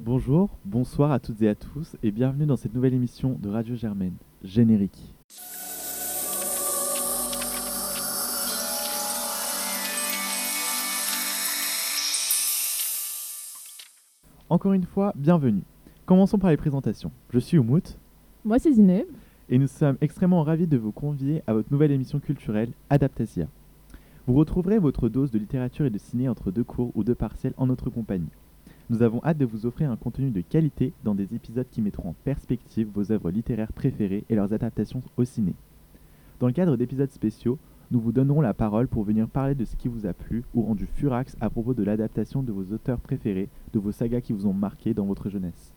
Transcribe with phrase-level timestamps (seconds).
[0.00, 3.74] Bonjour, bonsoir à toutes et à tous et bienvenue dans cette nouvelle émission de Radio
[3.74, 5.14] Germaine, Générique.
[14.48, 15.62] Encore une fois, bienvenue.
[16.06, 17.10] Commençons par les présentations.
[17.30, 17.98] Je suis Oumout
[18.44, 19.06] Moi, c'est Zineb.
[19.48, 23.46] et nous sommes extrêmement ravis de vous convier à votre nouvelle émission culturelle Adaptasia.
[24.26, 27.54] Vous retrouverez votre dose de littérature et de ciné entre deux cours ou deux partiels
[27.56, 28.30] en notre compagnie.
[28.90, 32.10] Nous avons hâte de vous offrir un contenu de qualité dans des épisodes qui mettront
[32.10, 35.54] en perspective vos œuvres littéraires préférées et leurs adaptations au ciné.
[36.38, 37.58] Dans le cadre d'épisodes spéciaux,
[37.90, 40.62] nous vous donnerons la parole pour venir parler de ce qui vous a plu ou
[40.62, 44.46] rendu furax à propos de l'adaptation de vos auteurs préférés, de vos sagas qui vous
[44.46, 45.72] ont marqué dans votre jeunesse.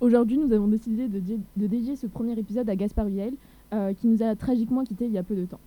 [0.00, 3.34] Aujourd'hui, nous avons décidé de, di- de dédier ce premier épisode à Gaspard Huel,
[3.72, 5.60] euh, qui nous a tragiquement quittés il y a peu de temps.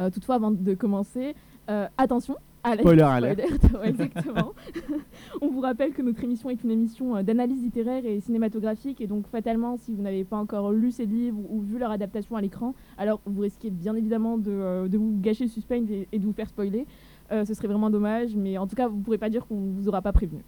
[0.00, 1.34] Euh, toutefois, avant de commencer,
[1.68, 2.36] euh, attention,
[2.78, 3.40] Spoiler alert.
[3.80, 4.52] ouais, exactement.
[5.40, 9.06] On vous rappelle que notre émission est une émission euh, d'analyse littéraire et cinématographique, et
[9.06, 12.40] donc fatalement, si vous n'avez pas encore lu ces livres ou vu leur adaptation à
[12.40, 16.18] l'écran, alors vous risquez bien évidemment de, euh, de vous gâcher le suspense et, et
[16.18, 16.86] de vous faire spoiler.
[17.32, 19.60] Euh, ce serait vraiment dommage, mais en tout cas, vous ne pourrez pas dire qu'on
[19.60, 20.42] ne vous aura pas prévenu.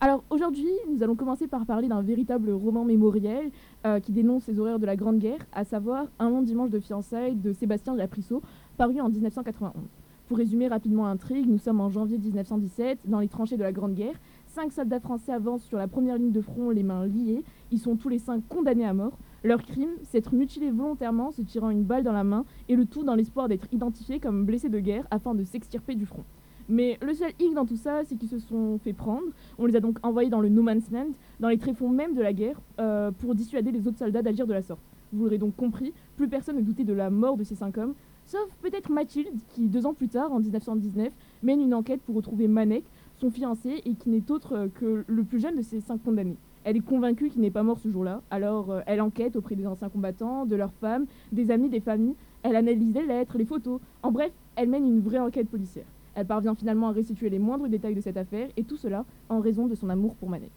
[0.00, 3.50] Alors aujourd'hui, nous allons commencer par parler d'un véritable roman mémoriel
[3.86, 6.80] euh, qui dénonce les horreurs de la Grande Guerre, à savoir Un long dimanche de
[6.80, 8.42] fiançailles de Sébastien Laprisseau,
[8.76, 10.01] paru en 1991.
[10.32, 13.92] Pour résumer rapidement l'intrigue, nous sommes en janvier 1917, dans les tranchées de la Grande
[13.92, 14.14] Guerre.
[14.46, 17.42] Cinq soldats français avancent sur la première ligne de front, les mains liées.
[17.70, 19.18] Ils sont tous les cinq condamnés à mort.
[19.44, 22.86] Leur crime, c'est être mutilés volontairement, se tirant une balle dans la main, et le
[22.86, 26.24] tout dans l'espoir d'être identifiés comme blessés de guerre afin de s'extirper du front.
[26.66, 29.26] Mais le seul hic dans tout ça, c'est qu'ils se sont fait prendre.
[29.58, 32.22] On les a donc envoyés dans le no man's land, dans les tréfonds même de
[32.22, 34.80] la guerre, euh, pour dissuader les autres soldats d'agir de la sorte.
[35.12, 37.92] Vous l'aurez donc compris, plus personne ne doutait de la mort de ces cinq hommes,
[38.32, 42.48] sauf peut-être Mathilde, qui deux ans plus tard, en 1919, mène une enquête pour retrouver
[42.48, 42.82] Manek,
[43.18, 46.36] son fiancé, et qui n'est autre euh, que le plus jeune de ces cinq condamnés.
[46.64, 49.66] Elle est convaincue qu'il n'est pas mort ce jour-là, alors euh, elle enquête auprès des
[49.66, 53.80] anciens combattants, de leurs femmes, des amis, des familles, elle analyse les lettres, les photos,
[54.02, 55.84] en bref, elle mène une vraie enquête policière.
[56.14, 59.40] Elle parvient finalement à restituer les moindres détails de cette affaire, et tout cela en
[59.40, 60.50] raison de son amour pour Manek.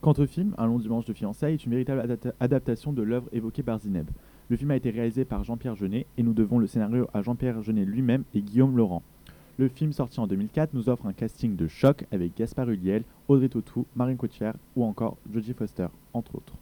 [0.00, 3.28] Quant au film, Un long dimanche de fiançailles est une véritable adapta- adaptation de l'œuvre
[3.32, 4.08] évoquée par Zineb.
[4.50, 7.62] Le film a été réalisé par Jean-Pierre Jeunet et nous devons le scénario à Jean-Pierre
[7.62, 9.02] Jeunet lui-même et Guillaume Laurent.
[9.56, 13.48] Le film sorti en 2004 nous offre un casting de choc avec Gaspard Ulliel, Audrey
[13.48, 16.54] Tautou, Marine Cotillard ou encore Jodie Foster, entre autres.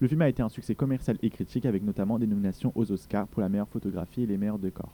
[0.00, 3.28] Le film a été un succès commercial et critique avec notamment des nominations aux Oscars
[3.28, 4.90] pour la meilleure photographie et les meilleurs décors.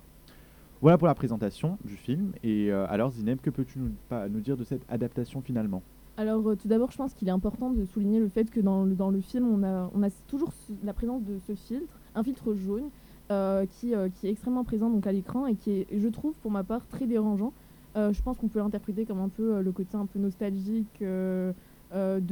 [0.83, 2.33] Voilà pour la présentation du film.
[2.43, 5.83] Et euh, alors Zineb, que peux-tu nous, dire de cette adaptation finalement?
[6.19, 8.84] Alors euh, tout d'abord, je pense qu'il est important de souligner le fait que dans
[8.84, 9.62] le, film, on
[10.03, 10.53] a, toujours
[10.84, 12.91] la présence de ce filtre, un filtre jaune,
[13.31, 16.34] euh, qui, euh, qui est extrêmement présent donc, à l'écran et qui est, je trouve,
[16.39, 17.53] pour ma part, très dérangeant.
[17.97, 21.55] Euh, je pense qu'on peut l'interpréter comme un peu le côté un peu nostalgique de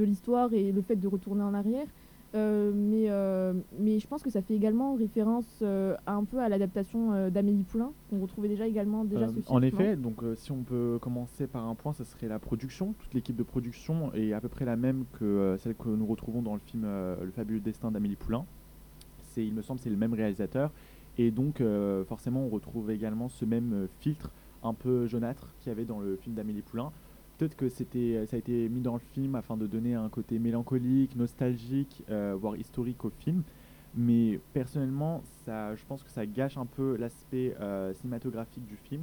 [0.04, 1.86] l'histoire et le fait de retourner en arrière.
[2.34, 6.48] Euh, mais, euh, mais je pense que ça fait également référence euh, un peu à
[6.48, 9.44] l'adaptation d'Amélie Poulain, qu'on retrouvait déjà également déjà ce film.
[9.48, 12.94] en effet, donc si on peut commencer par un point, ça serait la production.
[12.98, 16.42] Toute l'équipe de production est à peu près la même que celle que nous retrouvons
[16.42, 18.44] dans le film Le fabuleux destin d'Amélie Poulain.
[19.44, 20.70] Il me semble, c'est le même réalisateur.
[21.18, 24.30] Et donc, euh, forcément, on retrouve également ce même euh, filtre
[24.62, 26.92] un peu jaunâtre qu'il y avait dans le film d'Amélie Poulain.
[27.38, 30.38] Peut-être que c'était, ça a été mis dans le film afin de donner un côté
[30.38, 33.42] mélancolique, nostalgique, euh, voire historique au film.
[33.94, 39.02] Mais personnellement, ça, je pense que ça gâche un peu l'aspect euh, cinématographique du film.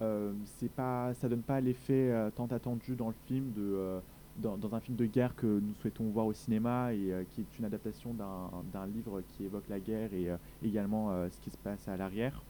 [0.00, 4.00] Euh, c'est pas, ça donne pas l'effet euh, tant attendu dans le film de, euh,
[4.38, 7.42] dans, dans un film de guerre que nous souhaitons voir au cinéma et euh, qui
[7.42, 11.50] est une adaptation d'un livre qui évoque la guerre et euh, également euh, ce qui
[11.50, 12.42] se passe à l'arrière.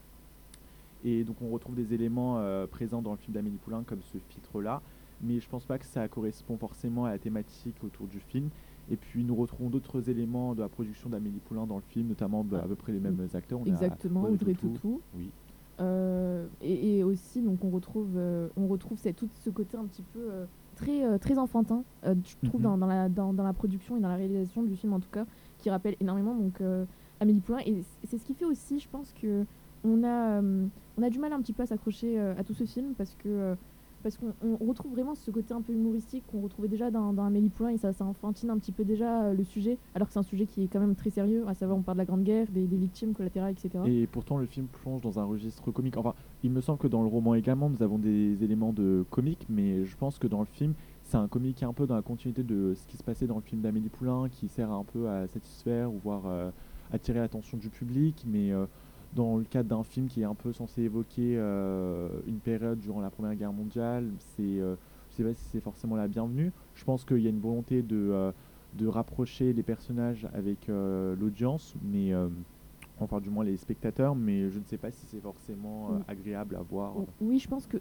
[1.05, 2.41] Et donc on retrouve des éléments
[2.71, 4.81] présents dans le film d'Amélie Poulain comme ce filtre-là,
[5.21, 8.51] mais je pense pas que ça correspond forcément à la thématique autour du film.
[8.89, 12.45] Et puis nous retrouvons d'autres éléments de la production d'Amélie Poulain dans le film, notamment
[12.45, 13.59] bah, à peu près les mêmes acteurs.
[13.61, 15.01] On a Exactement, Audrey Tautou.
[15.17, 15.31] Oui.
[16.61, 18.17] Et, et aussi, donc, on retrouve,
[18.57, 20.21] on retrouve cette- tout ce côté un petit peu
[20.77, 22.65] très, euh, très enfantin, euh, je trouve, Mhm.
[22.67, 25.11] dans, dans la, dans, dans la production et dans la réalisation du film, en tout
[25.11, 25.25] cas,
[25.59, 26.85] qui rappelle énormément donc, euh,
[27.21, 27.61] Amélie Poulain.
[27.67, 29.45] Et c'est ce qui fait aussi, je pense, que
[29.85, 30.67] on a, euh,
[30.99, 33.15] on a du mal un petit peu à s'accrocher euh, à tout ce film parce
[33.17, 33.57] que.
[34.03, 37.49] Parce qu'on on retrouve vraiment ce côté un peu humoristique qu'on retrouvait déjà dans, Amélie
[37.49, 40.25] Poulain et ça, enfantine un petit peu déjà euh, le sujet, alors que c'est un
[40.25, 42.47] sujet qui est quand même très sérieux, à savoir on parle de la Grande Guerre,
[42.51, 43.85] des, victimes collatérales, etc.
[43.87, 45.97] Et pourtant, le film plonge dans un registre comique.
[45.97, 49.47] Enfin, il me semble que dans le roman également, nous avons des éléments de comique,
[49.49, 52.43] mais je pense que dans le film, c'est un comique un peu dans la continuité
[52.43, 55.27] de ce qui se passait dans le film d'Amélie Poulain, qui sert un peu à
[55.27, 56.51] satisfaire ou voire euh,
[56.93, 58.67] attirer l'attention du public, mais euh,
[59.15, 63.01] dans le cadre d'un film qui est un peu censé évoquer euh, une période durant
[63.01, 64.77] la Première Guerre mondiale, c'est, euh,
[65.11, 66.53] je sais pas si c'est forcément la bienvenue.
[66.75, 68.33] Je pense qu'il y a une volonté de, euh,
[68.75, 72.13] de rapprocher les personnages avec l'audience, mais
[73.03, 76.57] enfin du moins les spectateurs, mais je ne sais pas si c'est forcément euh, agréable
[76.57, 76.95] à voir.
[77.21, 77.79] Oui, je pense que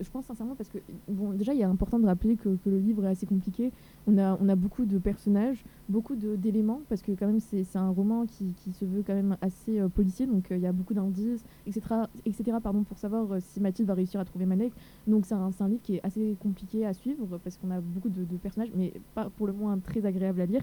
[0.00, 0.78] je pense sincèrement parce que
[1.08, 3.72] bon déjà il est important de rappeler que, que, le livre est assez compliqué.
[4.06, 7.90] On a on a beaucoup de personnages, beaucoup d'éléments parce que quand même c'est un
[7.90, 10.72] roman qui, qui, se veut quand même assez euh, policier, donc euh, il y a
[10.72, 11.82] beaucoup d'indices, etc.
[12.24, 12.58] etc.
[12.62, 14.72] pardon pour savoir si Mathilde va réussir à trouver Malek.
[15.06, 18.08] Donc c'est un, un, livre qui est assez compliqué à suivre parce qu'on a beaucoup
[18.08, 20.62] de, de, personnages, mais pas pour le moins très agréable à lire.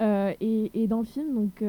[0.00, 1.62] Et, et, dans le film donc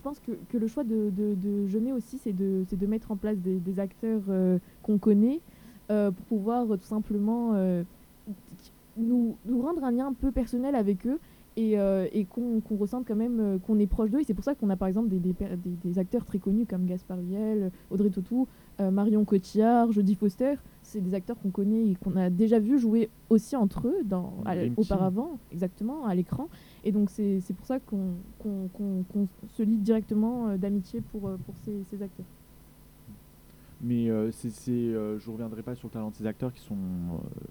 [0.00, 3.16] je pense que, que, le choix de, de, de aussi, c'est de, de, mettre en
[3.16, 5.40] place des, acteurs euh, qu'on connaît
[5.90, 7.82] euh, pour pouvoir tout simplement euh,
[8.96, 11.18] nous, nous, rendre un lien un peu personnel avec eux
[11.56, 14.20] et, et qu'on ressente quand même qu'on est proche d'eux.
[14.20, 15.34] Et c'est pour ça qu'on a par exemple des, des,
[15.66, 18.48] des, acteurs très connus comme Gaspard Huel, Audrey Tautou,
[18.78, 20.54] Marion Cotillard, Jodie Foster.
[20.90, 24.42] C'est des acteurs qu'on connaît et qu'on a déjà vu jouer aussi entre eux dans,
[24.76, 26.48] auparavant, exactement, à l'écran.
[26.82, 28.16] Et donc c'est pour ça qu'on
[29.48, 32.26] se lie directement euh, d'amitié pour, euh, pour ces, ces, acteurs.
[33.80, 36.76] Mais euh, c'est, je ne reviendrai pas sur le talent de ces acteurs qui sont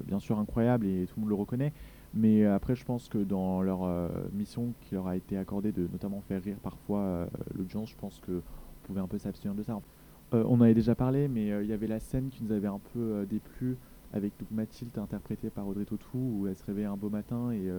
[0.06, 1.72] bien sûr incroyables et tout le monde le reconnaît.
[2.14, 3.88] Mais après, je pense que dans leur
[4.34, 8.42] mission qui leur a été accordée de notamment faire rire parfois l'audience, je pense qu'on
[8.84, 9.80] pouvait un peu s'abstenir de ça.
[10.32, 12.80] On en avait déjà parlé, mais il y avait la scène qui nous avait un
[12.94, 13.78] peu déplu
[14.14, 17.70] avec Mathilde interprétée par Audrey Tautou où elle se réveille un beau matin et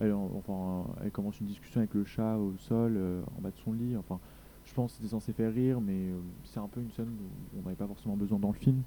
[0.00, 3.96] elle, commence une discussion avec le chat au sol, euh, en bas de son lit.
[3.96, 4.20] Enfin,
[4.64, 7.58] je pense que c'était censé faire rire, mais euh, c'est un peu une scène où
[7.58, 8.82] on n'avait pas forcément besoin dans le film.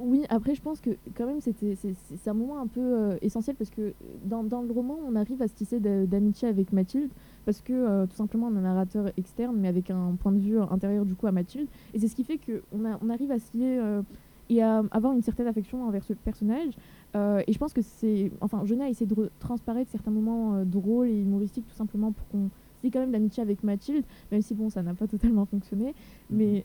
[0.00, 3.54] Oui, après je pense que quand même c'était c'est un moment un peu euh, essentiel
[3.54, 3.94] parce que
[4.24, 7.10] dans, dans, le roman on arrive à se tisser d'amitié avec Mathilde
[7.44, 10.58] parce que tout simplement on a un narrateur externe mais avec un point de vue
[10.58, 13.56] intérieur du coup à Mathilde et c'est ce qui fait qu'on on arrive à se
[13.56, 14.02] lier
[14.50, 16.74] et à avoir une certaine affection envers ce personnage.
[17.16, 18.30] Euh, et je pense que c'est.
[18.40, 22.26] Enfin, Jeunet a essayé de transparaître certains moments euh, drôles et humoristiques tout simplement pour
[22.28, 22.50] qu'on
[22.90, 25.94] quand même l'amitié avec Mathilde, même si bon, ça n'a pas totalement fonctionné.
[26.30, 26.64] Mais,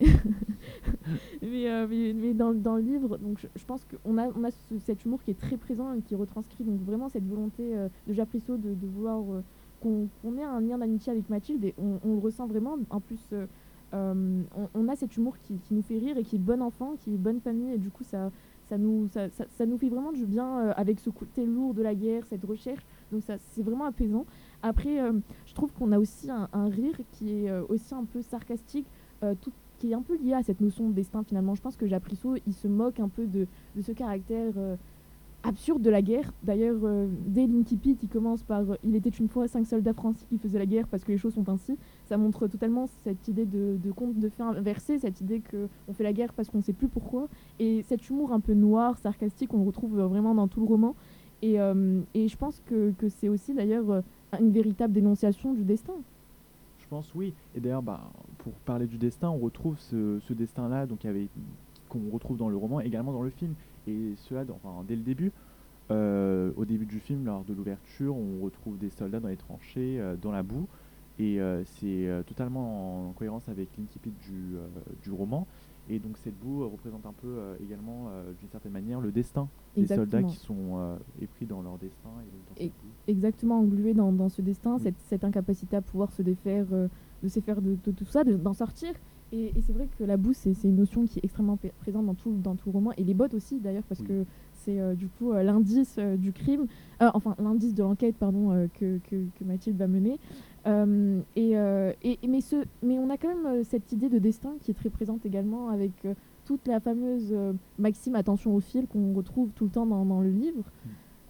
[1.43, 4.49] euh, mais, mais, dans, dans, le livre, donc je, pense qu'on a, on a
[4.79, 7.75] cet humour qui est très présent et qui retranscrit donc vraiment cette volonté
[8.07, 9.21] de Japrisso de, de vouloir
[9.81, 12.77] qu'on ait un lien d'amitié avec Mathilde et on, on, le ressent vraiment.
[12.89, 13.19] En plus,
[13.93, 14.43] euh,
[14.75, 17.17] on, a cet humour qui, nous fait rire et qui est bon enfant, qui est
[17.17, 18.31] bonne famille, et du coup, ça,
[18.67, 21.95] ça, nous, ça, nous fait vraiment du bien euh, avec ce côté lourd de la
[21.95, 22.85] guerre, cette recherche.
[23.11, 24.25] Donc, ça, c'est vraiment apaisant.
[24.61, 25.13] Après, euh,
[25.45, 28.87] je trouve qu'on a aussi un, rire qui est aussi un peu sarcastique,
[29.41, 31.55] tout, qui est un peu lié à cette notion de destin finalement.
[31.55, 33.47] Je pense que Japrisso, il se moque un peu de,
[33.81, 34.53] ce caractère
[35.43, 36.31] absurde de la guerre.
[36.43, 40.25] D'ailleurs, euh, dès l'Inkipit, il commence par euh, Il était une fois cinq soldats français
[40.29, 41.77] qui faisaient la guerre parce que les choses sont ainsi.
[42.05, 46.03] Ça montre totalement cette idée de, de conte de fin inversé, cette idée qu'on fait
[46.03, 47.27] la guerre parce qu'on ne sait plus pourquoi.
[47.59, 50.67] Et cet humour un peu noir, sarcastique, on le retrouve euh, vraiment dans tout le
[50.67, 50.95] roman.
[51.41, 54.03] Et, je pense que c'est aussi d'ailleurs
[54.37, 55.93] une véritable dénonciation du destin.
[56.79, 57.33] Je pense oui.
[57.55, 60.87] Et d'ailleurs, bah, pour parler du destin, on retrouve ce, destin-là
[61.87, 63.53] qu'on retrouve dans le roman, également dans le film.
[63.87, 64.45] Et cela,
[64.87, 65.31] dès le début,
[65.91, 69.99] euh, au début du film, lors de l'ouverture, on retrouve des soldats dans les tranchées,
[69.99, 70.67] euh, dans la boue,
[71.17, 75.47] et euh, c'est totalement en, cohérence avec l'incipit du roman.
[75.89, 78.09] Et donc cette boue représente un peu également,
[78.39, 82.09] d'une certaine manière, le destin des soldats qui sont épris dans leur destin.
[82.57, 82.71] Et,
[83.07, 86.67] Exactement, englués dans, dans ce destin, cette, cette, incapacité à pouvoir se défaire
[87.23, 88.93] de se faire de, tout ça, d'en sortir.
[89.31, 92.35] Et, c'est vrai que la boue, c'est une notion qui est extrêmement présente dans tout,
[92.41, 94.25] dans tout le roman, et les bottes aussi d'ailleurs, parce que
[94.59, 96.67] c'est euh, du coup euh, l'indice euh, du crime,
[96.99, 100.19] enfin l'indice de l'enquête, pardon, que, que, Mathilde va mener.
[101.35, 104.73] Et, et, mais, ce, mais on a quand même cette idée de destin qui est
[104.73, 105.91] très présente également avec
[106.45, 107.33] toute la fameuse
[107.77, 110.63] maxime attention au fil qu'on retrouve tout le temps dans, dans le livre.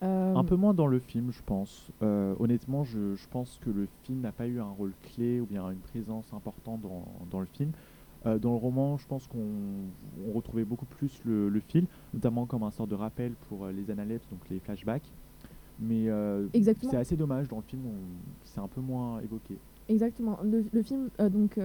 [0.02, 1.92] Un peu moins dans le film, je pense.
[2.02, 5.70] honnêtement, je, je, pense que le film n'a pas eu un rôle clé ou bien
[5.70, 7.72] une présence importante dans, dans le film.
[8.26, 12.72] Euh, dans le roman, je pense qu'on retrouvait beaucoup plus le, fil, notamment comme un
[12.72, 15.10] sort de rappel pour euh, les analepses, donc les flashbacks.
[15.80, 17.84] Mais euh, c'est assez dommage, dans le film,
[18.44, 19.58] c'est un peu moins évoqué.
[19.88, 20.38] Exactement.
[20.44, 21.58] Le, film, donc,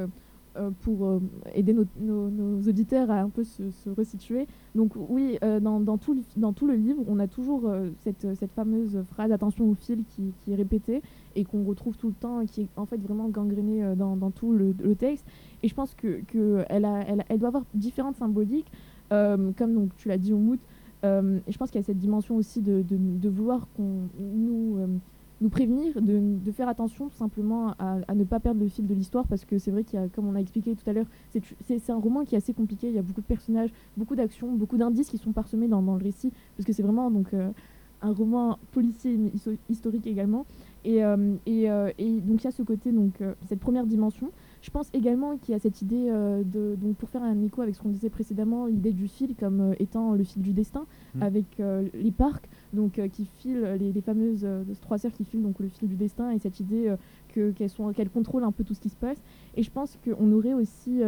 [0.83, 1.21] pour
[1.53, 4.47] aider nos, auditeurs à un peu se, resituer,
[4.77, 7.69] donc oui, dans, tout le, dans tout le livre, on a toujours
[8.05, 11.03] cette, cette, fameuse phrase attention au fil qui, qui est répétée
[11.37, 14.53] et qu'on retrouve tout le temps qui est en fait vraiment gangrénée dans, dans, tout
[14.53, 15.27] le, texte.
[15.63, 18.71] Et je pense qu'elle que elle elle, elle doit avoir différentes symboliques,
[19.13, 20.59] euh, comme donc, tu l'as dit au mood.
[21.05, 24.87] Euh, et je pense qu'il y a cette dimension aussi de, de, vouloir nous, euh,
[25.43, 28.87] nous prévenir, de, de, faire attention tout simplement à, à, ne pas perdre le fil
[28.87, 30.95] de l'histoire, parce que c'est vrai qu'il y a, comme on a expliqué tout à
[30.95, 31.07] l'heure,
[31.61, 34.51] c'est un roman qui est assez compliqué, il y a beaucoup de personnages, beaucoup d'actions,
[34.53, 37.35] beaucoup d'indices qui sont parsemés dans, dans, le récit, parce que c'est vraiment donc,
[38.05, 39.19] un roman policier
[39.69, 40.47] historique également.
[40.85, 41.01] Et,
[41.47, 41.65] et,
[41.99, 43.15] et, donc il y a ce côté, donc,
[43.49, 44.31] cette première dimension.
[44.61, 47.75] Je pense également qu'il y a cette idée de, donc pour faire un écho avec
[47.75, 51.23] ce qu'on disait précédemment, l'idée du fil comme étant le fil du destin, mmh.
[51.23, 54.47] avec les parcs, donc qui filent les, les fameuses
[54.83, 56.95] trois sœurs qui filent donc le fil du destin et cette idée
[57.33, 59.23] qu'elles contrôlent un peu tout ce qui se passe.
[59.57, 61.01] Et je pense qu'on aurait aussi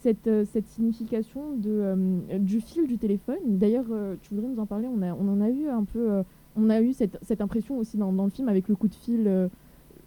[0.00, 3.38] cette, euh, cette signification de, euh, du fil du téléphone.
[3.46, 6.22] D'ailleurs, euh, tu voudrais nous en parler on, a, on en a eu un peu,
[6.56, 8.94] on a eu cette, cette impression aussi dans, dans, le film avec le coup de
[8.94, 9.48] fil.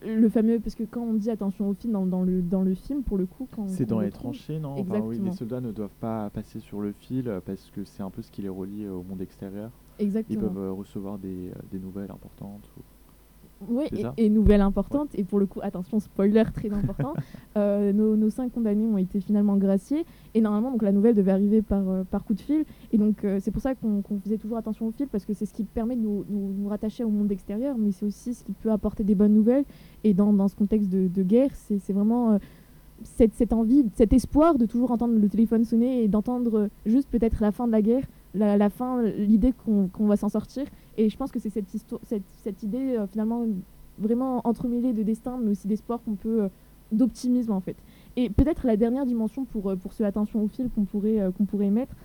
[0.06, 2.74] le fameux, parce que quand on dit attention au fil dans, dans le, dans le
[2.74, 3.68] film, pour le coup, quand.
[3.68, 4.76] C'est dans les tranchées, non?
[4.78, 8.10] Enfin, oui, Les soldats ne doivent pas passer sur le fil parce que c'est un
[8.10, 9.72] peu ce qui les relie au monde extérieur.
[10.00, 10.42] Exactement.
[10.42, 12.68] Ils peuvent recevoir des, des nouvelles importantes.
[13.70, 13.86] Oui,
[14.18, 17.14] et, nouvelle importante, et pour le coup, attention, spoiler très important,
[17.58, 21.62] euh, nos, cinq condamnés ont été finalement graciés, et normalement, donc, la nouvelle devait arriver
[21.62, 24.58] par, euh, par coup de fil, et donc euh, c'est pour ça qu'on faisait toujours
[24.58, 27.32] attention au fil, parce que c'est ce qui permet de nous, nous, rattacher au monde
[27.32, 29.66] extérieur, mais c'est aussi ce qui peut apporter des bonnes nouvelles,
[30.04, 32.40] et dans, dans ce contexte de, de guerre, c'est vraiment
[33.04, 37.42] cette, cette, envie, cet espoir de toujours entendre le téléphone sonner, et d'entendre juste peut-être
[37.42, 40.66] la fin de la guerre, la, la fin, l'idée qu'on va s'en sortir,
[40.98, 41.70] et je pense que c'est cette,
[42.04, 43.46] cette, cette idée euh, finalement
[44.00, 46.50] vraiment entremêlée de destin, mais aussi d'espoir qu'on peut, euh,
[46.92, 47.78] d'optimisme en fait.
[48.16, 51.46] Et peut-être la dernière dimension pour, euh, pour ce attention au fil qu'on pourrait, qu'on
[51.46, 51.96] pourrait mettre,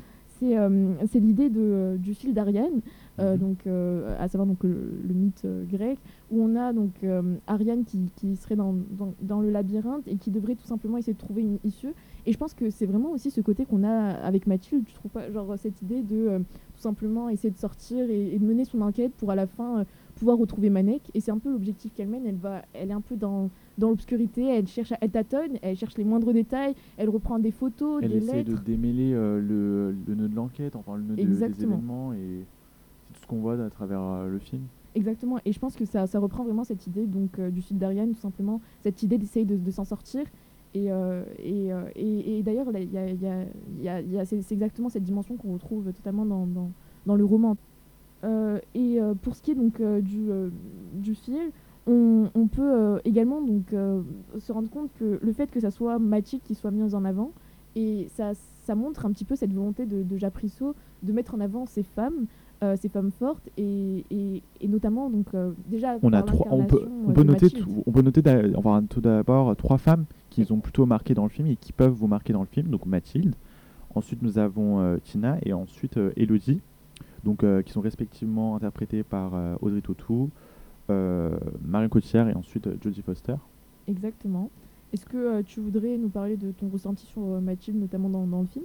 [0.40, 2.80] c'est l'idée du fil d'Ariane,
[3.18, 3.38] mhm.
[3.38, 5.98] donc à savoir donc le, mythe grec,
[6.30, 7.04] où on a donc
[7.48, 11.14] Ariane qui, qui serait dans, dans, dans, le labyrinthe et qui devrait tout simplement essayer
[11.14, 11.92] de trouver une issue.
[12.28, 15.10] Et je pense que c'est vraiment aussi ce côté qu'on a avec Mathilde, tu trouves
[15.10, 16.42] pas, genre cette idée de
[16.76, 19.84] tout simplement essayer de sortir et, de mener son enquête pour à la fin euh,
[20.16, 21.10] pouvoir retrouver Manek.
[21.14, 22.26] Et c'est un peu l'objectif qu'elle mène.
[22.26, 25.96] Elle, va, elle est un peu dans, dans l'obscurité, elle cherche, elle tâtonne, elle cherche
[25.96, 30.14] les moindres détails, elle reprend des photos, elle des essaie de démêler euh, le, le,
[30.14, 32.44] nœud de l'enquête, enfin le nœud des événements et
[33.06, 34.64] c'est tout ce qu'on voit à travers euh, le film.
[34.94, 38.12] Exactement, et je pense que ça, ça reprend vraiment cette idée donc du fil d'Ariane,
[38.12, 40.24] tout simplement, cette idée d'essayer de, de s'en sortir.
[40.86, 42.68] Et, et, et, d'ailleurs,
[44.24, 47.56] c'est exactement cette dimension qu'on retrouve totalement dans, le roman.
[48.24, 50.28] Euh, et euh, pour ce qui est donc euh, du,
[50.94, 51.52] du fil,
[51.86, 53.74] on, peut également donc
[54.38, 57.32] se rendre compte que le fait que ça soit Mathilde qui soit mise en avant,
[57.76, 58.34] et ça,
[58.74, 62.26] montre un petit peu cette volonté de, de Japrisso de mettre en avant ces femmes,
[62.76, 65.26] ces femmes fortes et, et, et notamment donc
[65.68, 68.22] déjà on a trois on peut, on peut noter tout, on peut noter
[68.56, 71.92] enfin, tout d'abord trois femmes qui ont plutôt marqué dans le film et qui peuvent
[71.92, 73.34] vous marquer dans le film donc Mathilde
[73.94, 76.60] ensuite nous avons Tina et ensuite Elodie
[77.24, 80.30] donc, euh, qui sont respectivement interprétés par euh, Audrey Tautou,
[80.90, 83.34] euh, Marion Cotillard et ensuite Jodie Foster.
[83.86, 84.50] Exactement.
[84.92, 88.46] Est-ce que tu voudrais nous parler de ton ressenti sur Mathilde, notamment dans, dans le
[88.46, 88.64] film?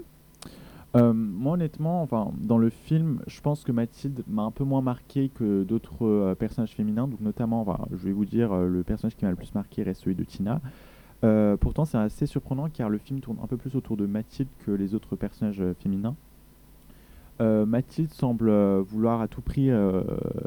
[0.95, 5.29] Moi honnêtement, enfin, dans le film, je pense que Mathilde m'a un peu moins marqué
[5.29, 7.07] que d'autres personnages féminins.
[7.07, 10.15] Donc notamment, je vais vous dire, le personnage qui m'a le plus marqué reste celui
[10.15, 10.61] de Tina.
[11.59, 14.71] pourtant, c'est assez surprenant car le film tourne un peu plus autour de Mathilde que
[14.71, 16.15] les autres personnages féminins.
[17.41, 20.03] Euh, Mathilde semble euh, vouloir à tout prix euh,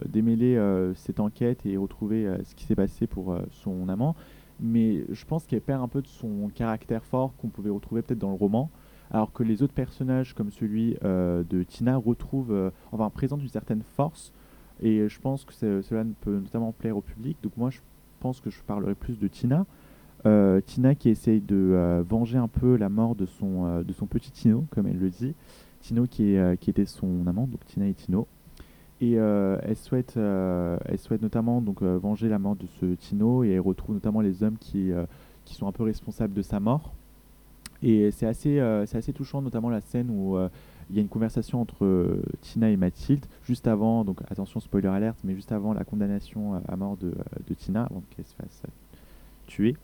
[0.09, 0.57] démêler
[0.95, 4.15] cette enquête et retrouver ce qui s'est passé pour son amant,
[4.61, 8.19] mais je pense qu'elle perd un peu de son caractère fort qu'on pouvait retrouver peut-être
[8.19, 8.71] dans le roman,
[9.11, 14.33] alors que les autres personnages comme celui de Tina retrouvent, enfin présentent une certaine force,
[14.81, 17.81] et je pense que cela peut notamment plaire au public, donc moi je
[18.21, 19.67] pense que je parlerai plus de Tina.
[20.67, 24.65] Tina qui essaye de venger un peu la mort de son, de son petit Tino,
[24.71, 25.35] comme elle le dit,
[25.87, 28.27] Tino qui, euh, qui était son amant, donc Tina et Tino.
[29.01, 33.45] Et euh, elle, souhaite, euh, elle souhaite notamment donc, venger la mort de ce Tino
[33.45, 34.91] et elle retrouve notamment les hommes qui,
[35.45, 36.95] qui sont un peu responsables de sa mort.
[37.83, 40.39] Et c'est assez, c'est assez touchant, notamment la scène où
[40.89, 45.19] il y a une conversation entre Tina et Mathilde, juste avant, donc attention spoiler alerte,
[45.25, 47.13] mais juste avant la condamnation à mort de,
[47.47, 48.63] de Tina, avant qu'elle se fasse
[49.47, 49.77] tuer.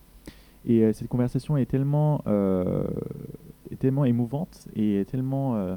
[0.65, 2.23] Et cette conversation est tellement,
[3.71, 5.77] est tellement émouvante et tellement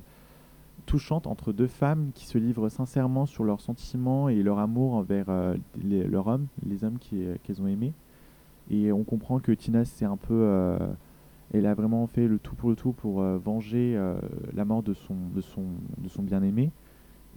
[0.85, 5.25] touchante entre deux femmes qui se livrent sincèrement sur leurs sentiments et leur amour envers
[5.29, 7.93] euh, les, leur homme, les hommes euh, qu'elles ont aimés.
[8.69, 10.77] Et on comprend que Tina, c'est un peu.
[11.53, 13.99] Euh, elle a vraiment fait le tout pour le tout pour venger
[14.53, 15.63] la mort de son, de son,
[15.97, 16.71] de son bien-aimé.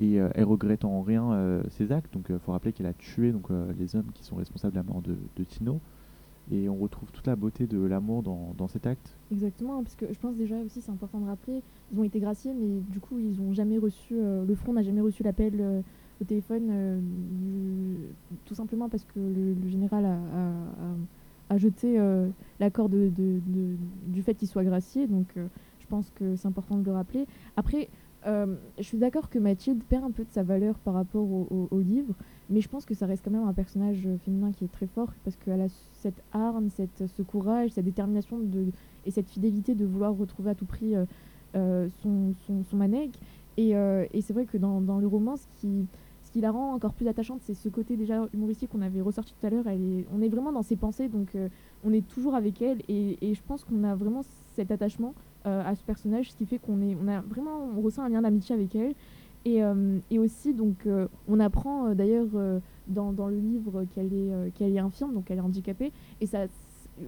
[0.01, 2.13] Et elle regrette en rien ses actes.
[2.13, 3.49] Donc il faut rappeler qu'elle a tué donc,
[3.79, 5.81] les hommes qui sont responsables de la mort de, de Tino.
[6.51, 9.17] Et on retrouve toute la beauté de l'amour dans, dans, cet acte.
[9.31, 11.63] Exactement, parce que je pense déjà aussi, c'est important de rappeler,
[11.93, 14.83] ils ont été graciés, mais du coup, ils ont jamais reçu, euh, le front n'a
[14.83, 15.83] jamais reçu l'appel euh,
[16.23, 17.01] au téléphone, euh,
[18.47, 20.17] tout simplement parce que le, général a
[21.57, 21.99] jeté
[22.61, 23.41] l'accord de, de,
[24.07, 25.07] du fait qu'ils soient graciés.
[25.07, 27.27] Donc, je pense que c'est important de le rappeler.
[27.57, 27.89] Après,
[28.27, 31.79] Euh, je suis d'accord que Mathilde perd un peu de sa valeur par rapport au,
[31.79, 32.15] livre,
[32.51, 35.13] mais je pense que ça reste quand même un personnage féminin qui est très fort
[35.25, 38.41] parce qu'elle a cette arme, cette, ce courage, cette détermination
[39.07, 41.05] et cette fidélité de vouloir retrouver à tout prix euh,
[41.55, 42.65] euh, son, son,
[43.57, 43.73] et
[44.21, 45.87] c'est vrai que dans, dans, le roman, ce qui,
[46.29, 49.33] ce qui la rend encore plus attachante, c'est ce côté déjà humoristique qu'on avait ressorti
[49.33, 49.65] tout à l'heure.
[50.15, 51.29] on est vraiment dans ses pensées, donc
[51.85, 52.83] on est toujours avec elle.
[52.89, 54.23] Et, je pense qu'on a vraiment
[54.55, 55.15] cet attachement
[55.47, 58.55] euh, à ce personnage, ce qui fait qu'on est, a vraiment, ressent un lien d'amitié
[58.55, 58.95] avec elle.
[59.47, 62.29] Et, euh, aussi, donc, euh, on apprend d'ailleurs
[62.89, 66.47] dans, dans, le livre qu'elle est, qu'elle est infirme, donc elle est handicapée, et ça,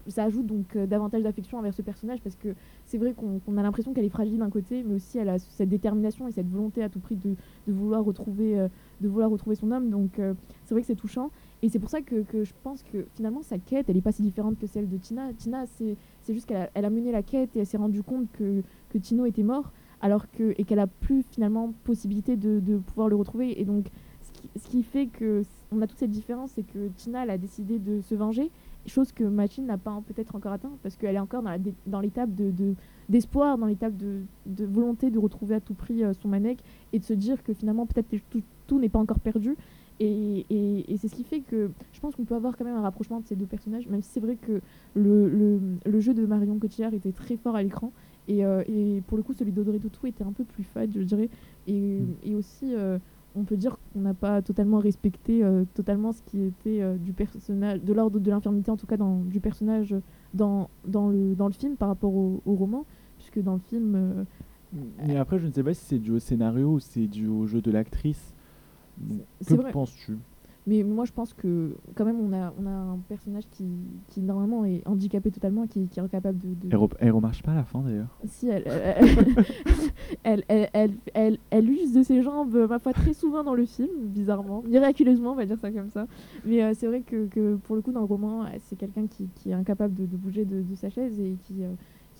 [0.06, 2.54] ça ajoute donc davantage d'affection envers ce personnage parce que
[2.84, 5.68] c'est vrai qu'on a l'impression qu'elle est fragile d'un côté, mais aussi elle a cette
[5.68, 7.34] détermination et cette volonté à tout prix de,
[7.66, 8.66] vouloir retrouver,
[9.00, 9.90] de vouloir retrouver son homme.
[9.90, 10.12] Donc
[10.64, 11.30] c'est vrai que c'est touchant.
[11.62, 14.22] Et c'est pour ça que, je pense que finalement sa quête, elle n'est pas si
[14.22, 15.32] différente que celle de Tina.
[15.34, 15.96] Tina, c'est
[16.28, 18.62] juste qu'elle a, mené la quête et elle s'est rendue compte que,
[18.98, 23.60] Tino était mort, alors que, et qu'elle a plus finalement possibilité de, pouvoir le retrouver.
[23.60, 23.86] Et donc,
[24.56, 27.78] ce qui, fait que on a toute cette différence, c'est que Tina, elle a décidé
[27.78, 28.50] de se venger,
[28.86, 31.44] chose que Machine n'a pas peut-être encore atteint, parce qu'elle est encore
[31.86, 32.74] dans l'étape de,
[33.08, 36.58] d'espoir, dans l'étape de, de, volonté de retrouver à tout prix euh, son Manek
[36.92, 39.56] et de se dire que finalement peut-être tout, tout n'est pas encore perdu
[40.02, 40.46] et,
[40.88, 43.20] et, c'est ce qui fait que je pense qu'on peut avoir quand même un rapprochement
[43.20, 44.62] de ces deux personnages, même si c'est vrai que
[44.94, 47.92] le, le, le, jeu de Marion Cotillard était très fort à l'écran.
[48.26, 51.02] Et, euh, et, pour le coup, celui d'Audrey Tautou était un peu plus fade, je
[51.02, 51.28] dirais.
[51.66, 52.14] Et, mm.
[52.22, 52.98] et aussi, euh,
[53.36, 57.80] on peut dire qu'on n'a pas totalement respecté euh, totalement ce qui était du personnage,
[57.82, 59.94] de l'ordre de l'infirmité, en tout cas dans, du personnage
[60.34, 62.84] dans, dans, le, dans le film par rapport au, au roman,
[63.18, 64.26] puisque dans le film.
[65.06, 67.46] Mais après, je ne sais pas si c'est dû au scénario ou c'est dû au
[67.46, 68.34] jeu de l'actrice.
[69.46, 70.18] Que penses-tu?
[70.70, 73.66] Mais moi, je pense que quand même, on a, on a un personnage qui,
[74.06, 76.54] qui normalement est handicapé totalement, qui, qui est incapable de.
[76.68, 76.88] de...
[77.00, 78.16] Elle, remarche pas à la fin d'ailleurs.
[78.26, 78.62] Si, elle
[80.22, 83.90] elle, elle, elle, elle, use de ses jambes, ma foi, très souvent dans le film,
[84.04, 84.62] bizarrement.
[84.62, 86.06] Miraculeusement, on va dire ça comme ça.
[86.46, 89.28] Mais euh, c'est vrai que, que, pour le coup, dans le roman, c'est quelqu'un qui,
[89.34, 91.64] qui, est incapable de, de bouger de, de, sa chaise et qui.
[91.64, 91.74] Euh,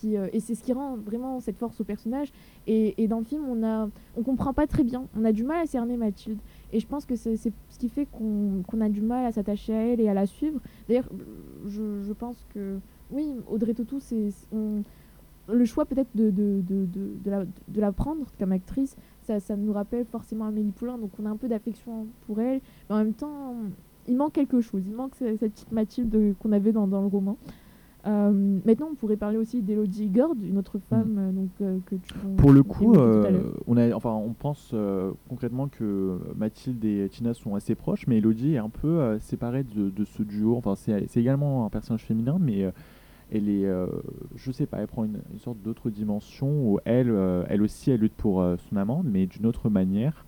[0.05, 2.33] euh, et c'est ce qui rend vraiment cette force au personnage.
[2.67, 5.05] Et, et dans le film, on a, on comprend pas très bien.
[5.17, 6.39] On a du mal à cerner Mathilde.
[6.73, 9.83] Et je pense que c'est ce qui fait qu'on a du mal à s'attacher à
[9.87, 10.61] elle et à la suivre.
[10.89, 11.09] D'ailleurs,
[11.67, 12.79] je, je, pense que
[13.11, 14.31] oui, Audrey Tautou, c'est
[15.49, 18.97] le choix peut-être de, de, de, de, la, de la prendre comme actrice.
[19.23, 22.61] Ça, ça nous rappelle forcément Amélie Poulain, donc on a un peu d'affection pour elle.
[22.89, 23.55] Mais en même temps,
[24.07, 24.83] il manque quelque chose.
[24.87, 27.37] Il manque cette petite Mathilde qu'on avait dans, dans le roman.
[28.07, 30.83] Euh, maintenant, on pourrait parler aussi d'Elodie Gord, une autre mm.
[30.89, 32.95] femme euh, donc, euh, que tu Pour le coup,
[33.67, 34.75] on, a, enfin, on pense
[35.29, 39.91] concrètement que Mathilde et Tina sont assez proches, mais Elodie est un peu séparée de,
[39.91, 40.57] de, ce duo.
[40.57, 42.71] Enfin, c'est également un personnage féminin, mais
[43.31, 43.69] elle est,
[44.37, 47.15] je sais pas, elle prend une, une sorte d'autre dimension où elle,
[47.49, 50.25] elle aussi, elle lutte pour son amant, mais d'une autre manière.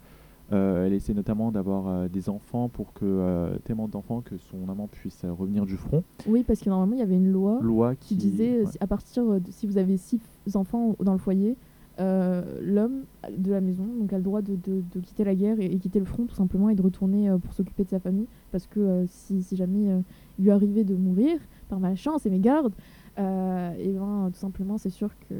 [0.53, 4.69] Euh, elle essaie notamment d'avoir euh, des enfants pour que euh, tellement d'enfants que son
[4.69, 6.05] amant puisse revenir du front.
[6.27, 9.51] Oui, parce que normalement il y avait une loi, loi qui, disait à partir de
[9.51, 10.21] si vous avez six
[10.55, 11.57] enfants dans le foyer,
[11.99, 13.05] l'homme
[13.37, 16.05] de la maison donc a le droit de, de, quitter la guerre et, quitter le
[16.05, 19.57] front tout simplement et de retourner pour s'occuper de sa famille parce que si, si,
[19.57, 20.03] jamais
[20.38, 21.38] il lui arrivait de mourir
[21.69, 22.73] par malchance et mégarde,
[23.17, 25.35] et ben tout simplement c'est sûr que,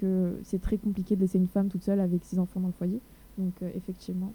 [0.00, 2.74] que c'est très compliqué de laisser une femme toute seule avec six enfants dans le
[2.74, 3.00] foyer.
[3.38, 4.32] Donc effectivement,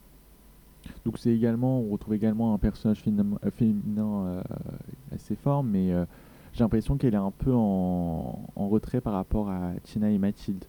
[1.06, 3.38] donc c'est également, on retrouve également un personnage féminin,
[4.00, 4.42] euh,
[5.14, 6.06] assez fort, mais euh,
[6.54, 10.66] j'ai l'impression qu'elle est un peu en, retrait par rapport à Tina et Mathilde.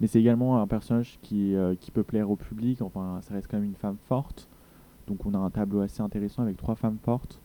[0.00, 3.48] Mais c'est également un personnage qui, euh, qui peut plaire au public, enfin ça reste
[3.48, 4.48] quand même une femme forte.
[5.06, 7.40] Donc on a un tableau assez intéressant avec trois femmes fortes.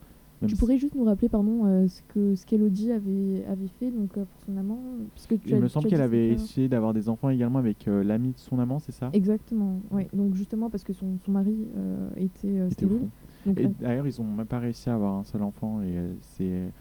[0.48, 4.26] Tu pourrais juste nous rappeler pardon, ce que ce qu'Elodie avait, avait fait donc, pour
[4.46, 4.80] son amant
[5.16, 8.60] tu Il me semble qu'elle avait essayé d'avoir des enfants également avec l'ami de son
[8.60, 9.10] amant, c'est ça?
[9.14, 10.04] Exactement, oui.
[10.14, 11.68] Donc justement parce que son, son mari
[12.18, 13.10] était, stérile.
[13.46, 15.82] D'ailleurs, ils ont même pas réussi à avoir un seul enfant.
[15.82, 16.72] Et c'est.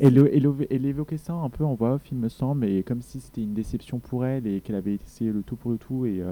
[0.00, 3.42] Elle, évoquait ça un peu en voix off, il me semble, et comme si c'était
[3.42, 6.06] une déception pour elle et qu'elle avait essayé le tout pour le tout.
[6.06, 6.22] Et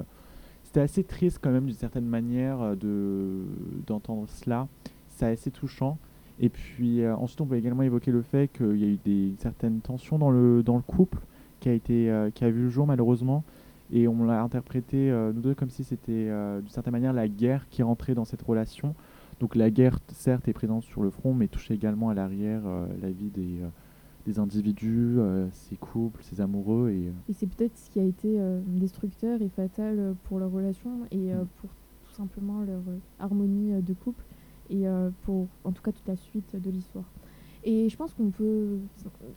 [0.63, 3.43] c'était assez triste quand même d'une certaine manière de
[3.85, 4.67] d'entendre cela.
[5.07, 5.97] C'est assez touchant.
[6.39, 9.79] Et puis ensuite, on peut également évoquer le fait qu'il y a eu des certaines
[9.79, 11.19] tensions dans le dans le couple
[11.61, 13.43] qui a été qui a vu le jour malheureusement
[13.91, 17.27] et on l'a interprété, euh, nous deux, comme si c'était euh, d'une certaine manière la
[17.27, 18.95] guerre qui rentrait dans cette relation.
[19.39, 22.87] Donc la guerre, certes, est présente sur le front, mais touche également à l'arrière euh,
[23.01, 23.59] la vie des,
[24.25, 25.17] des individus,
[25.51, 26.89] ses couples, ses amoureux.
[26.89, 31.33] Et, et c'est peut-être ce qui a été destructeur et fatal pour leur relation et
[31.33, 31.45] mm.
[31.57, 31.69] pour
[32.05, 32.81] tout simplement leur
[33.19, 34.23] harmonie de couple
[34.69, 34.85] et
[35.23, 37.05] pour en tout cas toute la suite de l'histoire.
[37.65, 38.77] Et je pense qu'on peut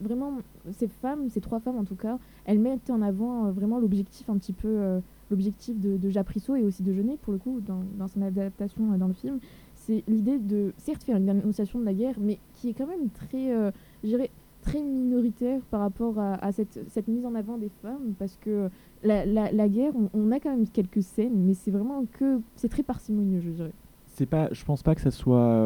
[0.00, 0.34] vraiment,
[0.72, 4.28] ces femmes, ces trois femmes en tout cas, elles mettent en avant euh, vraiment l'objectif
[4.28, 7.60] un petit peu euh, l'objectif de, de Japrisso et aussi de Genet, pour le coup,
[7.60, 9.38] dans, dans son adaptation dans le film.
[9.74, 13.08] C'est l'idée de, certes, faire une dénonciation de la guerre, mais qui est quand même
[13.08, 13.72] très,
[14.04, 18.68] dirais, très minoritaire par rapport à, cette, cette, mise en avant des femmes, parce que
[19.02, 22.40] la, la, la guerre, on, on, a quand même quelques scènes, mais c'est vraiment que.
[22.56, 23.72] C'est très parcimonieux, je dirais.
[24.18, 25.64] C'est pas, je pense pas que ça soit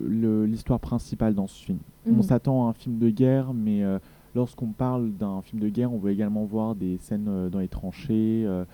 [0.00, 1.78] l'histoire principale dans ce film.
[2.06, 2.18] Mmh.
[2.18, 3.98] On s'attend à un film de guerre, mais euh,
[4.36, 7.66] lorsqu'on parle d'un film de guerre, on veut également voir des scènes euh, dans les
[7.66, 8.64] tranchées, euh,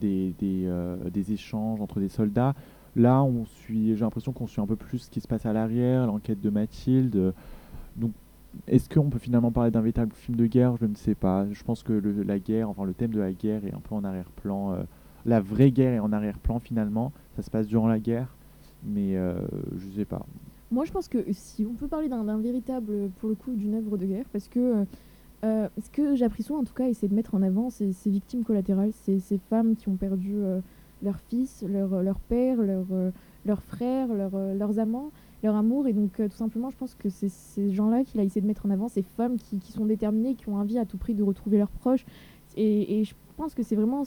[0.00, 2.54] des, des, euh, des, échanges entre des soldats.
[2.96, 5.54] Là, on suit, j'ai l'impression qu'on suit un peu plus ce qui se passe à
[5.54, 7.32] l'arrière, l'enquête de Mathilde.
[7.96, 8.12] Donc,
[8.66, 10.76] est-ce qu'on peut finalement parler d'un véritable film de guerre?
[10.76, 11.46] Je ne sais pas.
[11.50, 13.94] Je pense que le, la guerre, enfin le thème de la guerre est un peu
[13.94, 14.72] en arrière-plan.
[14.72, 14.82] Euh,
[15.26, 17.12] la vraie guerre est en arrière-plan finalement.
[17.36, 18.34] Ça se passe durant la guerre,
[18.84, 19.34] mais euh,
[19.76, 20.24] je sais pas.
[20.70, 23.96] Moi, je pense que si on peut parler d'un véritable, pour le coup, d'une œuvre
[23.96, 24.84] de guerre, parce que
[25.44, 28.42] euh, ce que Japrisson, en tout cas, essaie de mettre en avant, c'est ces victimes
[28.42, 30.60] collatérales, c'est ces femmes qui ont perdu euh,
[31.02, 33.10] leur fils, leur, leur père, leur, euh,
[33.44, 35.12] leur frère, leur, leurs amants
[35.42, 35.86] leur amour.
[35.86, 38.46] Et donc, euh, tout simplement, je pense que c'est ces gens-là qu'il a essayé de
[38.46, 41.22] mettre en avant, ces femmes qui, sont déterminées, qui ont envie à tout prix de
[41.22, 42.04] retrouver leurs proches.
[42.56, 44.04] Et, et je pense que c'est vraiment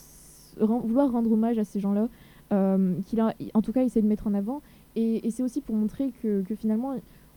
[0.60, 2.08] vouloir rendre hommage à ces gens-là euh,
[2.50, 4.62] qu'il a, en tout cas, essayé de mettre en avant.
[4.96, 6.96] Et, c'est aussi pour montrer que, finalement,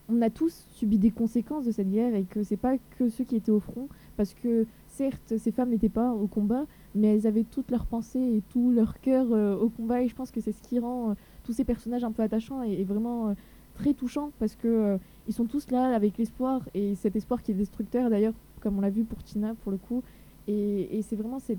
[0.08, 3.24] on a tous subi des conséquences de cette guerre et que c'est pas que ceux
[3.24, 7.26] qui étaient au front, parce que certes, ces femmes n'étaient pas au combat, mais elles
[7.26, 10.02] avaient toutes leurs pensées et tout leur cœur euh, au combat.
[10.02, 12.62] Et je pense que c'est ce qui rend euh, tous ces personnages un peu attachants
[12.62, 13.34] et, vraiment euh,
[13.74, 14.98] très touchant parce que euh,
[15.28, 18.80] ils sont tous là avec l'espoir et cet espoir qui est destructeur d'ailleurs comme on
[18.80, 20.02] l'a vu pour Tina pour le coup
[20.48, 21.58] et, c'est vraiment cette,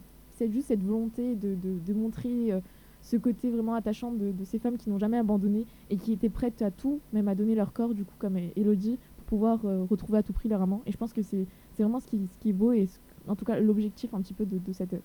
[0.52, 2.60] juste cette volonté de, montrer euh,
[3.04, 6.62] ce côté vraiment attachant de, ces femmes qui n'ont jamais abandonné et qui étaient prêtes
[6.62, 10.18] à tout même à donner leur corps du coup comme Elodie pour pouvoir euh, retrouver
[10.20, 10.82] à tout prix leur amant.
[10.86, 11.46] Et je pense que c'est
[11.78, 12.88] vraiment ce qui, ce qui est beau et
[13.28, 15.04] en tout cas l'objectif un petit peu de, de cette œuvre.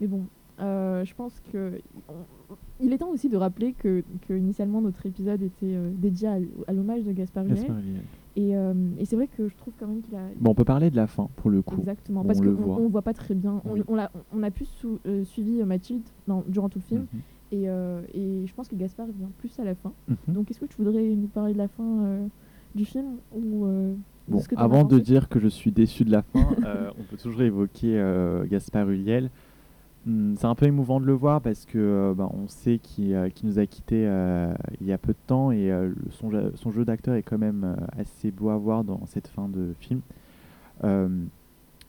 [0.00, 0.26] Mais bon
[0.60, 1.80] euh, je pense que
[2.80, 6.72] il est temps aussi de rappeler que, que initialement notre épisode était euh, dédié à,
[6.72, 8.02] l'hommage de Gaspard Ulliel.
[8.36, 10.22] Et, euh, et c'est vrai que je trouve quand même qu'il a.
[10.40, 11.78] Bon, on peut parler de la fin pour le coup.
[11.78, 13.62] Exactement, on parce qu'on on voit pas très bien.
[13.64, 13.82] Oui.
[13.86, 17.00] On, on, a, on a plus sous, euh, suivi Mathilde dans, durant tout le film.
[17.02, 17.56] Mm -hmm.
[17.56, 19.92] et, euh, et, je pense que Gaspard vient plus à la fin.
[20.08, 20.32] Mm -hmm.
[20.34, 22.26] Donc est-ce que tu voudrais nous parler de la fin euh,
[22.74, 23.66] du film ou
[24.26, 26.46] Bon, avant de dire que je suis déçu de la fin,
[27.00, 27.92] on peut toujours évoquer
[28.50, 29.30] Gaspard Ulliel.
[30.06, 33.14] Hmm, c'est un peu émouvant de le voir parce que euh, bah, on sait qu'il
[33.14, 35.72] euh, qu nous a quittés euh, il y a peu de temps et
[36.10, 39.74] son, son, jeu d'acteur est quand même assez beau à voir dans cette fin de
[39.80, 40.00] film.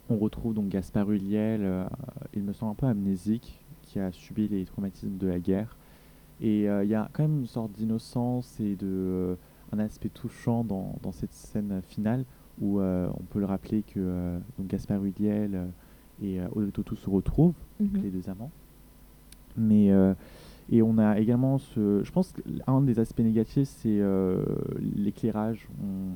[0.08, 1.88] On retrouve donc Gaspard Ulliel,
[2.32, 5.76] il me semble un peu amnésique, qui a subi les traumatismes de la guerre.
[6.40, 9.36] Et il y a quand même une sorte d'innocence et de,
[9.72, 12.24] un aspect touchant dans, dans, cette scène finale
[12.60, 15.66] où on peut le rappeler que donc Gaspard Ulliel
[16.22, 18.02] et euh, Toto se retrouvent, mm -hmm.
[18.02, 18.50] les deux amants.
[19.56, 20.14] Mais euh,
[20.68, 24.44] et on a également ce, je pense qu'un des aspects négatifs c'est euh,
[24.96, 25.68] l'éclairage.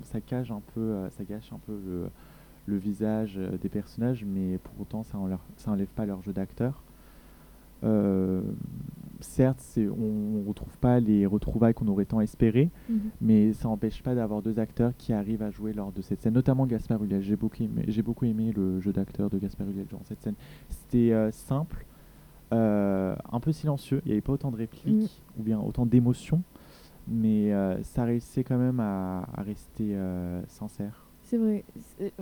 [0.02, 2.08] Ça cache un peu, euh, ça gâche un peu le,
[2.66, 6.82] le visage des personnages, mais pour autant ça enlève, ça enlève pas leur jeu d'acteur.
[7.84, 8.42] Euh,
[9.20, 12.98] certes, on ne retrouve pas les retrouvailles qu'on aurait tant espéré, mm -hmm.
[13.20, 16.34] mais ça n'empêche pas d'avoir deux acteurs qui arrivent à jouer lors de cette scène,
[16.34, 17.22] notamment Gaspard Ulliel.
[17.22, 20.36] J'ai beaucoup, aimé, beaucoup aimé le jeu d'acteur de Gaspard Ulliel durant cette scène.
[20.68, 21.84] C'était euh, simple,
[22.52, 25.40] euh, un peu silencieux, il n'y avait pas autant de répliques mm.
[25.40, 26.42] ou bien autant d'émotions,
[27.06, 29.96] mais euh, ça réussissait quand même à, à rester
[30.48, 31.09] sincère.
[31.30, 31.64] C'est vrai.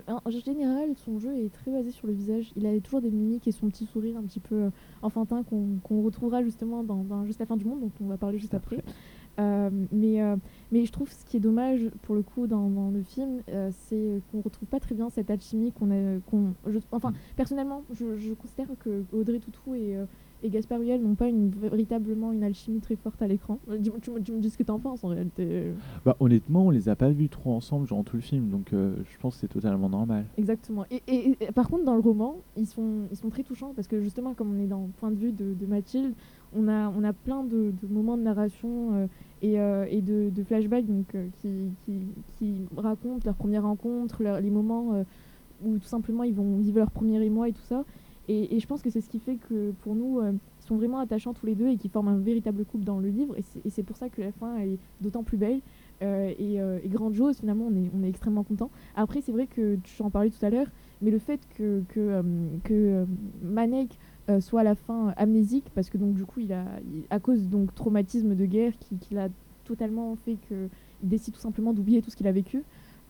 [0.06, 2.52] En général, son jeu est très basé sur le visage.
[2.56, 5.78] Il a toujours des mimiques et son petit sourire un petit peu euh, enfantin qu'on
[5.82, 8.52] qu retrouvera justement dans, dans, Juste la fin du monde, dont on va parler juste
[8.52, 8.76] après.
[8.80, 8.92] après.
[9.40, 10.36] Euh, mais, euh,
[10.72, 13.70] mais je trouve ce qui est dommage pour le coup dans, dans le film, euh,
[13.72, 16.18] c'est qu'on retrouve pas très bien cette alchimie qu'on a.
[16.30, 16.36] Qu
[16.92, 17.14] enfin, mm.
[17.34, 19.96] personnellement, je, je, considère que Audrey Tautou et
[20.42, 23.59] et Gaspard Huel n'ont pas une, véritablement une alchimie très forte à l'écran.
[23.68, 25.72] Tu, tu, tu, me dis ce que t'en penses en réalité.
[26.05, 28.94] Bah, honnêtement, on les a pas vus trop ensemble durant tout le film, donc euh,
[29.11, 30.24] je pense que c'est totalement normal.
[30.37, 30.85] Exactement.
[30.90, 33.88] Et, et, et, par contre, dans le roman, ils sont, ils sont très touchants parce
[33.88, 36.14] que justement, comme on est dans le point de vue de, de Mathilde,
[36.57, 39.07] on a, on a plein de, de moments de narration euh,
[39.42, 42.01] et, euh, et de, de, flashbacks donc, euh, qui, qui,
[42.37, 45.05] qui, racontent leur première rencontre, leur, les moments euh,
[45.64, 47.85] où tout simplement ils vont vivre leur premier émoi et tout ça.
[48.28, 50.98] Et, je pense que c'est ce qui fait que pour nous, euh, ils sont vraiment
[50.98, 53.34] attachants tous les deux et qui forment un véritable couple dans le livre.
[53.64, 55.60] Et c'est pour ça que la fin est d'autant plus belle
[56.02, 57.38] euh, et, euh, et, grandiose.
[57.38, 58.70] Finalement, on est, on est extrêmement content.
[58.96, 60.66] Après, c'est vrai que tu en parlais tout à l'heure,
[61.00, 63.06] mais le fait que, que,
[63.42, 63.98] Manek
[64.40, 66.66] soit à la fin amnésique, parce que donc du coup, il a,
[67.08, 69.30] à cause donc traumatisme de guerre qui, qui l'a
[69.64, 70.68] totalement fait qu'il
[71.02, 72.62] décide tout simplement d'oublier tout ce qu'il a vécu.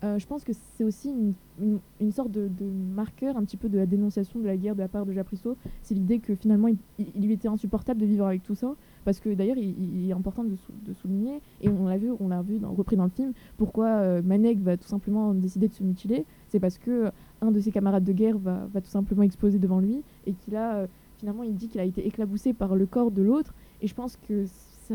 [0.03, 2.49] Je pense que c'est aussi une, une, sorte de,
[2.95, 5.57] marqueur un petit peu de la dénonciation de la guerre de la part de Japrisso.
[5.83, 8.75] C'est l'idée que finalement, il, il, lui était insupportable de vivre avec tout ça.
[9.05, 12.43] Parce que d'ailleurs, il, est important de, de, souligner, et on l'a vu, on l'a
[12.43, 16.27] vu dans, repris dans le film, pourquoi Manek va tout simplement décider de se mutiler.
[16.49, 19.81] C'est parce que un de ses camarades de guerre va, va tout simplement exploser devant
[19.81, 20.87] lui, et qu'il a
[21.19, 23.55] finalement, il dit qu'il a été éclaboussé par le corps de l'autre.
[23.83, 24.45] Et je pense que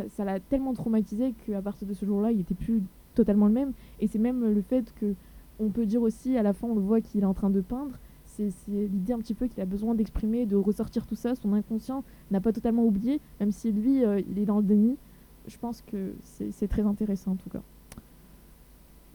[0.09, 2.81] ça l'a tellement traumatisé qu'à partir de ce jour-là, il n'était plus
[3.13, 3.71] totalement le même.
[3.99, 5.13] Et c'est même le fait que
[5.59, 7.61] on peut dire aussi, à la fin, on le voit qu'il est en train de
[7.61, 7.97] peindre.
[8.25, 11.35] C'est l'idée un petit peu qu'il a besoin d'exprimer, de ressortir tout ça.
[11.35, 14.97] Son inconscient n'a pas totalement oublié, même si lui, euh, il est dans le déni.
[15.47, 17.61] Je pense que c'est très intéressant en tout cas.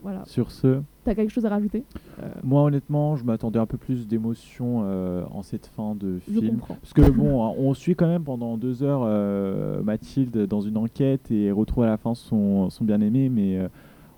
[0.01, 0.23] Voilà.
[0.25, 0.81] Sur ce.
[1.03, 1.83] T'as quelque chose à rajouter?
[2.21, 6.59] Euh, Moi, honnêtement, je m'attendais un peu plus d'émotion euh, en cette fin de film.
[6.67, 10.77] Parce que bon, hein, on suit quand même pendant deux heures euh, Mathilde dans une
[10.77, 13.59] enquête et retrouve à la fin son, son bien-aimé, mais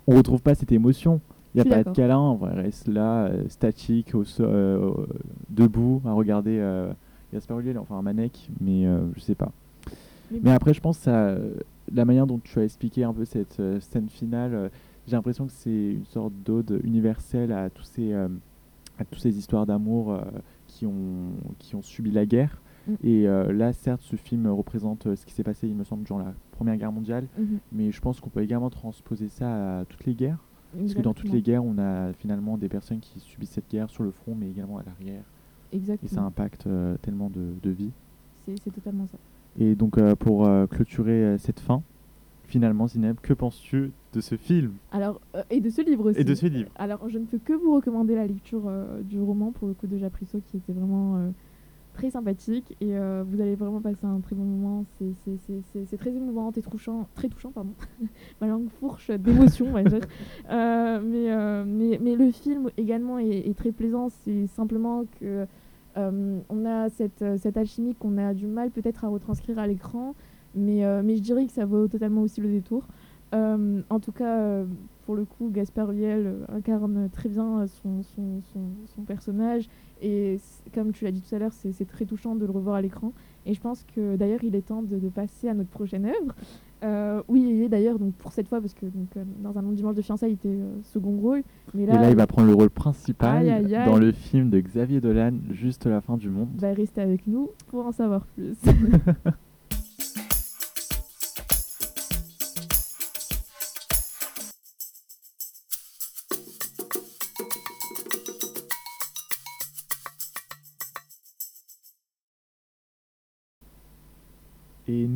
[0.06, 1.20] on retrouve pas cette émotion.
[1.54, 4.24] Il n'y a pas de câlin, on reste là, statique, au
[5.50, 6.64] debout, à regarder
[7.30, 9.52] Gaspard Ulliel, enfin un Manek, mais je sais pas.
[10.30, 11.56] Mais, après, je pense que
[11.92, 14.70] la manière dont tu as expliqué un peu cette scène finale
[15.06, 18.28] j'ai l'impression que c'est une sorte d'ode universelle à tous ces, euh,
[18.98, 20.20] à toutes ces histoires d'amour euh,
[20.68, 22.60] qui, ont, qui ont subi la guerre.
[22.86, 22.94] Mm.
[23.02, 26.20] Et euh, là, certes, ce film représente ce qui s'est passé, il me semble, durant
[26.20, 27.58] la Première Guerre mondiale, mm-hmm.
[27.72, 30.38] mais je pense qu'on peut également transposer ça à toutes les guerres.
[30.78, 33.90] Parce que dans toutes les guerres, on a finalement des personnes qui subissent cette guerre
[33.90, 35.24] sur le front, mais également à l'arrière.
[35.72, 36.10] Exactement.
[36.10, 36.68] Et ça impacte
[37.02, 37.90] tellement de, de vies.
[38.46, 39.18] C'est totalement ça.
[39.58, 41.82] Et donc, pour clôturer cette fin,
[42.52, 44.74] finalement, Zineb, que penses-tu de ce film?
[44.92, 46.20] Alors, euh, et de ce livre aussi.
[46.20, 46.70] Et de ce livre.
[46.76, 49.86] Alors, je ne peux que vous recommander la lecture euh, du roman, pour le coup,
[49.86, 51.30] de Japrisso, qui était vraiment euh,
[51.92, 52.76] très sympathique.
[52.80, 52.92] Et
[53.24, 54.84] vous allez vraiment passer un très bon moment.
[54.98, 57.72] C'est très émouvant, très touchant, très touchant pardon.
[58.40, 60.00] Ma langue fourche d'émotion, on va dire.
[60.48, 64.08] mais, mais, mais, le film également est, est très plaisant.
[64.24, 65.46] C'est simplement que
[65.96, 70.14] on a cette, cette alchimie qu'on a du mal peut-être à retranscrire à l'écran.
[70.54, 72.86] Mais, mais je dirais que ça vaut totalement aussi le détour.
[73.34, 74.64] Euh, en tout cas, euh,
[75.04, 78.42] pour le coup, Gaspard Ulliel euh, incarne très bien son, son,
[78.94, 79.68] son, personnage.
[80.00, 80.38] Et
[80.74, 83.12] comme tu l'as dit tout à l'heure, c'est très touchant de le revoir à l'écran.
[83.46, 87.24] Et je pense que d'ailleurs, il est temps de, passer à notre prochaine œuvre.
[87.28, 89.08] oui, il est d'ailleurs donc pour cette fois parce que donc,
[89.40, 91.42] dans un long dimanche de fiançailles, il était second rôle.
[91.74, 95.00] Mais là, Et là, il va prendre le rôle principal dans le film de Xavier
[95.00, 96.48] Dolan, juste la fin du monde.
[96.56, 98.56] Va rester avec nous pour en savoir plus.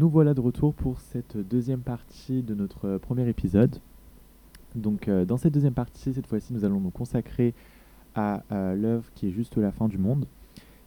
[0.07, 3.81] nous voilà de retour pour cette deuxième partie de notre premier épisode.
[4.77, 7.55] Donc euh, dans cette deuxième partie, cette fois-ci, nous allons nous consacrer
[8.15, 10.27] à euh, l'œuvre qui est juste la fin du monde.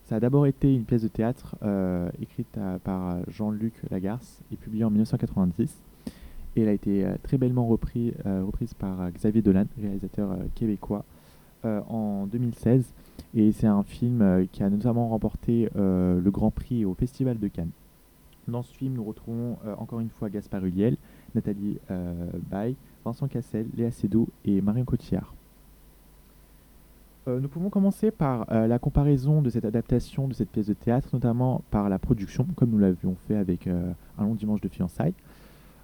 [0.05, 4.85] Ça a d'abord été une pièce de théâtre euh, écrite par Jean-Luc Lagarce et publiée
[4.85, 5.69] en 1990.
[6.55, 11.03] Et elle a été très bellement repris, reprise par Xavier Dolan, réalisateur québécois,
[11.65, 12.85] en 2016.
[13.35, 17.71] Et c'est un film qui a notamment remporté le Grand Prix au Festival de Cannes.
[18.47, 20.97] Dans ce film, nous retrouvons euh, encore une fois Gaspard Ulliel,
[21.35, 22.13] Nathalie euh,
[22.49, 22.75] Baye,
[23.05, 25.33] Vincent Cassel, Léa Seydoux et Marion Cotillard.
[27.27, 31.09] Euh, nous pouvons commencer par la comparaison de cette adaptation de cette pièce de théâtre,
[31.13, 35.13] notamment par la production, comme nous l'avions fait avec Un long dimanche de fiançailles.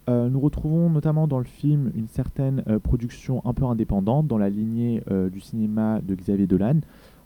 [0.08, 5.04] nous retrouvons notamment dans le film une certaine production un peu indépendante dans la lignée
[5.32, 6.80] du cinéma de Xavier Dolan.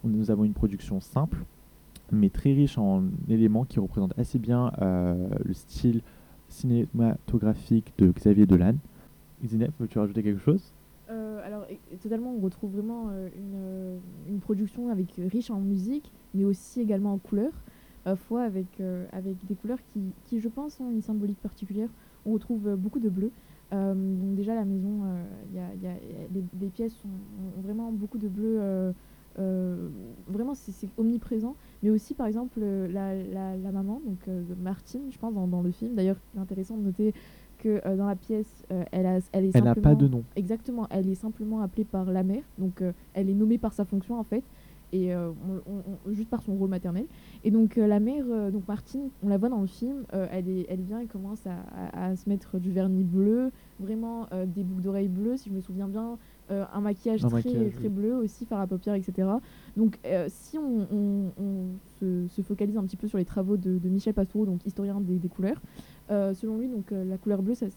[0.04, 1.38] Nous avons une production simple,
[2.12, 6.02] mais très riche en éléments qui représentent assez bien euh, le style
[6.48, 8.74] cinématographique de Xavier Dolan.
[9.44, 10.72] Zineb, veux-tu rajouter quelque chose?
[11.10, 11.66] Euh, alors,
[12.02, 17.18] totalement, on retrouve vraiment euh, une, production avec riche en musique, mais aussi également en
[17.18, 17.52] couleurs,
[18.04, 18.80] à fois avec,
[19.12, 21.88] avec des couleurs qui, qui, je pense, ont une symbolique particulière.
[22.26, 23.30] On retrouve beaucoup de bleu.
[23.70, 25.94] donc déjà, la maison, a, y a,
[26.32, 28.92] les, pièces ont, vraiment beaucoup de bleu euh,
[29.36, 31.56] vraiment, c'est omniprésent.
[31.82, 35.94] Mais aussi, par exemple, euh, la, maman, donc euh, Martine, je pense, dans, le film.
[35.94, 37.14] D'ailleurs, c'est intéressant de noter
[37.58, 40.24] que dans la pièce, elle, a, elle est elle n'a pas de nom.
[40.34, 42.42] Exactement, elle est simplement appelée par la mère.
[42.58, 44.44] Donc, elle est nommée par sa fonction, en fait
[44.92, 45.12] et
[46.10, 47.06] juste par son rôle maternel.
[47.44, 50.80] Et donc la mère, donc Martine, on la voit dans le film, elle, est, elle
[50.80, 51.60] vient et commence à,
[51.92, 55.86] à, se mettre du vernis bleu, vraiment des boucles d'oreilles bleues, si je me souviens
[55.86, 56.18] bien,
[56.50, 59.28] euh, un maquillage très, très bleu aussi, fard à paupières, etc.
[59.76, 61.28] Donc euh, si on,
[62.00, 65.60] se, focalise un petit peu sur les travaux de, Michel Pastoureau, donc historien des, couleurs,
[66.10, 67.68] euh, selon lui, donc, la couleur bleue, ça,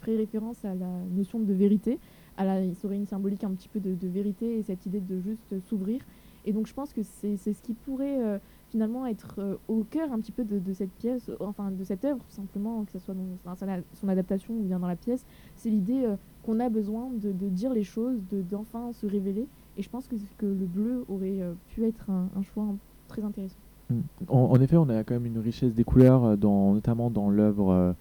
[0.00, 1.98] ferait référence à la notion de vérité.
[2.38, 2.44] ça
[2.84, 6.00] aurait une symbolique un petit peu de, vérité et cette idée de juste s'ouvrir.
[6.46, 10.20] Et donc je pense que c'est ce qui pourrait finalement être euh, au cœur un
[10.20, 13.56] petit peu de, cette pièce, enfin de cette œuvre, tout simplement, que ce soit dans,
[13.94, 15.24] son adaptation ou bien dans la pièce.
[15.54, 16.06] C'est l'idée
[16.46, 19.46] qu'on a besoin de, dire les choses, d'enfin se révéler.
[19.76, 22.64] Et je pense que, le bleu aurait pu être un, choix
[23.08, 23.58] très intéressant.
[23.90, 24.00] Mm.
[24.28, 27.94] En, effet, on a quand même une richesse des couleurs, dans, notamment dans l'œuvre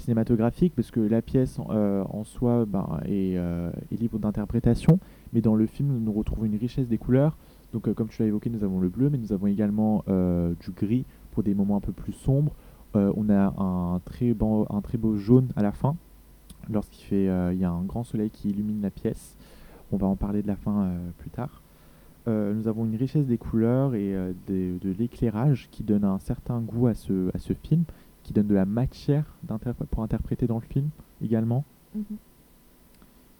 [0.00, 4.98] cinématographique, parce que la pièce euh, en soi ben, euh, est, libre d'interprétation,
[5.32, 7.36] mais dans le film, nous retrouvons une richesse des couleurs.
[7.72, 10.02] Donc, euh, comme tu l'as évoqué, nous avons le bleu, mais nous avons également
[10.60, 12.54] du gris pour des moments un peu plus sombres.
[12.94, 15.94] on a un très beau jaune à la fin,
[16.72, 19.36] lorsqu'il fait, il y a un grand soleil qui illumine la pièce.
[19.92, 21.62] On va en parler de la fin plus tard.
[22.26, 24.14] nous avons une richesse des couleurs et
[24.48, 27.84] de l'éclairage qui donne un certain goût à ce, à ce film
[28.22, 29.24] qui donne de la matière
[29.90, 30.88] pour interpréter dans le film
[31.22, 31.64] également.
[31.94, 32.04] Mhm.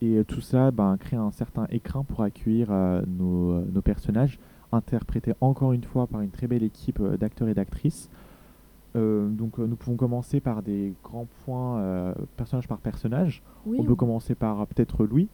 [0.02, 4.38] Et euh, tout ça ben, crée un certain écrin pour accueillir euh, nos, nos, personnages,
[4.72, 8.08] interprétés encore une fois par une très belle équipe euh, d'acteurs et d'actrices.
[8.94, 13.42] Donc nous pouvons commencer par des grands points personnage par personnage.
[13.66, 15.28] on peut commencer par peut-être Louis.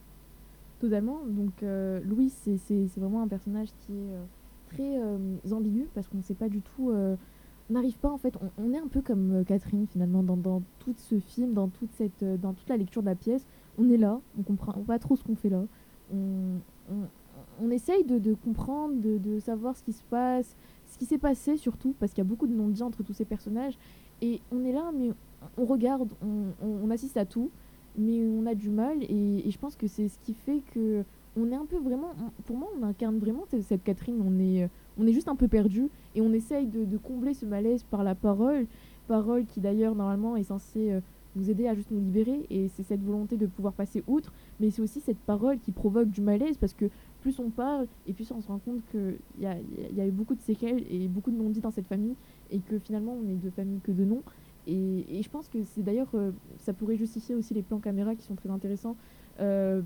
[0.79, 1.19] Totalement.
[1.27, 1.63] Donc
[2.05, 6.61] Louis, c'est vraiment un personnage qui est très ambigu parce qu'on ne sait pas du
[6.61, 6.91] tout
[7.69, 10.61] on n'arrive pas en fait, on, est un peu comme euh, Catherine finalement dans, dans,
[10.79, 13.45] tout ce film, dans toute, cette, euh, dans toute la lecture de la pièce.
[13.77, 15.63] On est là, on comprend pas trop ce qu'on fait là.
[16.13, 16.59] On,
[17.61, 20.55] on, essaye de, de comprendre, de, de, savoir ce qui se passe,
[20.87, 23.25] ce qui s'est passé surtout, parce qu'il y a beaucoup de non-dits entre tous ces
[23.25, 23.77] personnages.
[24.21, 25.11] Et on est là, mais
[25.57, 26.09] on regarde,
[26.61, 27.51] on, assiste à tout,
[27.97, 29.03] mais on a du mal.
[29.03, 31.03] Et, je pense que c'est ce qui fait que
[31.39, 32.13] on est un peu vraiment,
[32.45, 34.23] pour moi, on incarne vraiment cette Catherine.
[34.25, 37.83] On est, on est juste un peu perdu et on essaye de, combler ce malaise
[37.83, 38.65] par la parole,
[39.07, 40.99] parole qui d'ailleurs normalement est censée euh,
[41.35, 44.71] nous aider à juste nous libérer et c'est cette volonté de pouvoir passer outre, mais
[44.71, 46.89] c'est aussi cette parole qui provoque du malaise parce que
[47.27, 49.57] plus on parle et plus on se rend compte qu'il y a,
[49.93, 52.15] y a eu beaucoup de séquelles et beaucoup de non-dits dans cette famille
[52.51, 54.23] et que finalement on est de famille que de noms.
[54.65, 58.23] Et, je pense que c'est d'ailleurs, euh, ça pourrait justifier aussi les plans caméra qui
[58.23, 58.95] sont très intéressants
[59.41, 59.81] euh,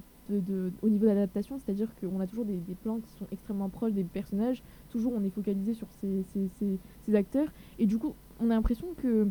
[0.83, 4.61] au niveau d'adaptation, c'est-à-dire qu'on a toujours des, plans qui sont extrêmement proches des personnages,
[4.89, 6.23] toujours on est focalisé sur ces,
[7.01, 7.47] ces, acteurs,
[7.79, 9.27] et du coup on a l'impression que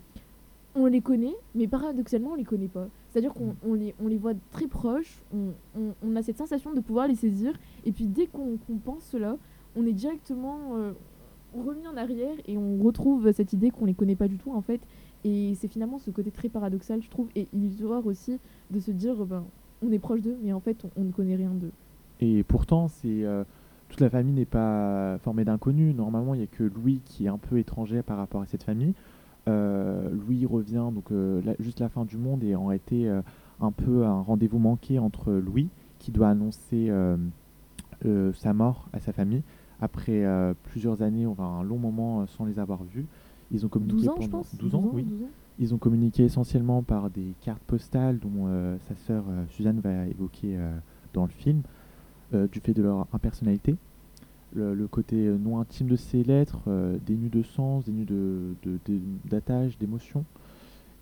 [0.74, 2.88] on les connaît, mais paradoxalement on les connaît pas.
[3.10, 5.52] C'est-à-dire qu'on on les, on les voit très proches, on,
[6.02, 7.52] on, a cette sensation de pouvoir les saisir,
[7.84, 9.36] et puis dès qu'on pense cela,
[9.76, 10.92] on est directement euh,
[11.54, 14.62] remis en arrière et on retrouve cette idée qu'on les connaît pas du tout en
[14.62, 14.80] fait.
[15.24, 18.38] Et c'est finalement ce côté très paradoxal, je trouve, et illusoire aussi,
[18.70, 19.44] de se dire, ben,
[19.82, 21.72] on est proche d'eux, mais en fait, on, ne connaît rien d'eux.
[22.20, 23.44] Et pourtant, c'est euh,
[23.88, 25.94] toute la famille n'est pas formée d'inconnus.
[25.94, 28.62] Normalement, il n'y a que Louis qui est un peu étranger par rapport à cette
[28.62, 28.94] famille.
[29.48, 33.08] Euh, Louis revient donc euh, juste la fin du monde et en été
[33.60, 36.90] un peu un rendez-vous manqué entre Louis qui doit annoncer
[38.34, 39.42] sa mort à sa famille
[39.80, 40.24] après
[40.64, 43.06] plusieurs années, enfin un long moment sans les avoir vus.
[43.50, 44.54] Ils ont communiqué 12 ans, je pense.
[44.56, 45.06] 12 ans, oui.
[45.58, 50.06] Ils ont communiqué essentiellement par des cartes postales dont euh, sa sœur euh, Suzanne va
[50.06, 50.72] évoquer euh,
[51.12, 51.62] dans le film,
[52.52, 53.74] du fait de leur impersonnalité.
[54.54, 56.68] Le, côté non intime de ces lettres,
[57.06, 58.06] dénues de sens, dénues
[59.24, 60.24] d'attache, de, d'émotion.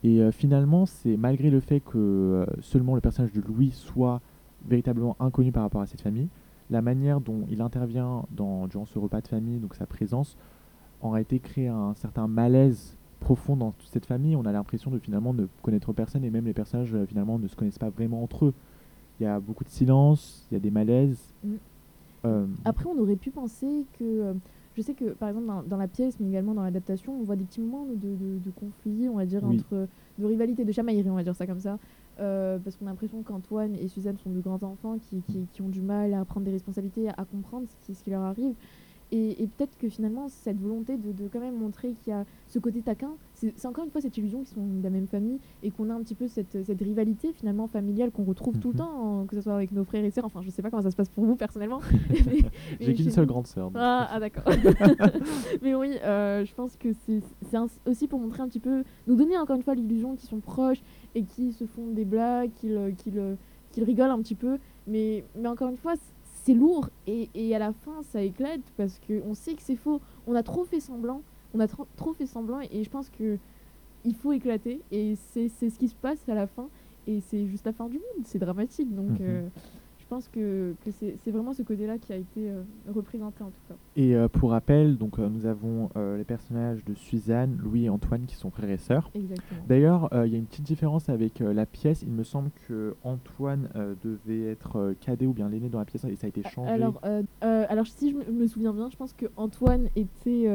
[0.05, 4.21] Et finalement, c'est malgré le fait que seulement le personnage de Louis soit
[4.67, 6.29] véritablement inconnu par rapport à cette famille,
[6.71, 10.37] la manière dont il intervient dans, durant ce repas de famille, donc sa présence,
[11.01, 14.37] aurait été créé un certain malaise profond dans cette famille.
[14.37, 17.49] On a l'impression de finalement ne connaître personne et même les personnages euh, finalement ne
[17.49, 18.55] se connaissent pas vraiment entre eux.
[19.19, 21.19] Il y a beaucoup de silence, il y a des malaises.
[21.45, 21.55] Mm.
[22.25, 24.05] Euh, Après, on aurait pu penser que.
[24.05, 24.35] Euh,
[24.77, 27.43] je sais que par exemple dans, la pièce, mais également dans l'adaptation, on voit des
[27.43, 29.89] petits moments de, de, conflit, on va dire, entre.
[30.19, 31.79] de rivalité, de chamaillerie, on va dire ça comme ça.
[32.17, 35.21] parce qu'on a l'impression qu'Antoine et Suzanne sont de grands enfants qui,
[35.53, 38.23] qui, ont du mal à prendre des responsabilités, à, comprendre ce qui, ce qui leur
[38.23, 38.55] arrive.
[39.11, 42.59] Et, peut-être que finalement, cette volonté de, de quand même montrer qu'il y a ce
[42.59, 45.71] côté taquin, c'est encore une fois cette illusion qu'ils sont de la même famille et
[45.71, 48.79] qu'on a un petit peu cette, cette rivalité finalement familiale qu'on retrouve tout le mhm.
[48.79, 50.27] temps, que ce soit avec nos frères et sœurs.
[50.27, 51.81] Enfin, je sais pas comment ça se passe pour vous personnellement.
[52.81, 53.71] J'ai qu'une seule grande sœur.
[53.75, 54.45] Ah, ah d'accord.
[55.63, 57.23] mais oui, euh, je pense que c'est
[57.87, 60.83] aussi pour montrer un petit peu, nous donner encore une fois l'illusion qu'ils sont proches
[61.15, 62.95] et qu'ils se font des blagues, qu'ils
[63.73, 64.59] qu'ils rigolent un petit peu.
[64.87, 65.95] Mais, mais encore une fois,
[66.49, 70.01] c'est lourd et, et, à la fin ça éclate parce qu'on sait que c'est faux.
[70.27, 71.21] On a trop fait semblant,
[71.53, 73.37] on a trop, trop fait semblant et, je pense que
[74.05, 76.69] il faut éclater et c'est ce qui se passe à la fin
[77.07, 79.19] et c'est juste la fin du monde, c'est dramatique donc mhm.
[79.21, 79.49] euh,
[80.09, 83.75] pense que, que c'est vraiment ce côté-là qui a été euh, représenté en tout cas.
[83.97, 88.25] Et euh, pour rappel, donc euh, nous avons les personnages de Suzanne, Louis et Antoine
[88.27, 89.11] qui sont frères et sœurs.
[89.15, 89.61] Exactement.
[89.69, 92.03] D'ailleurs, il y a une petite différence avec la pièce.
[92.03, 93.69] Il me semble que Antoine
[94.05, 96.71] devait être cadet ou bien l'aîné dans la pièce et ça a été changé.
[96.71, 97.01] Alors,
[97.41, 100.49] alors si je me- souviens bien, je pense que Antoine était,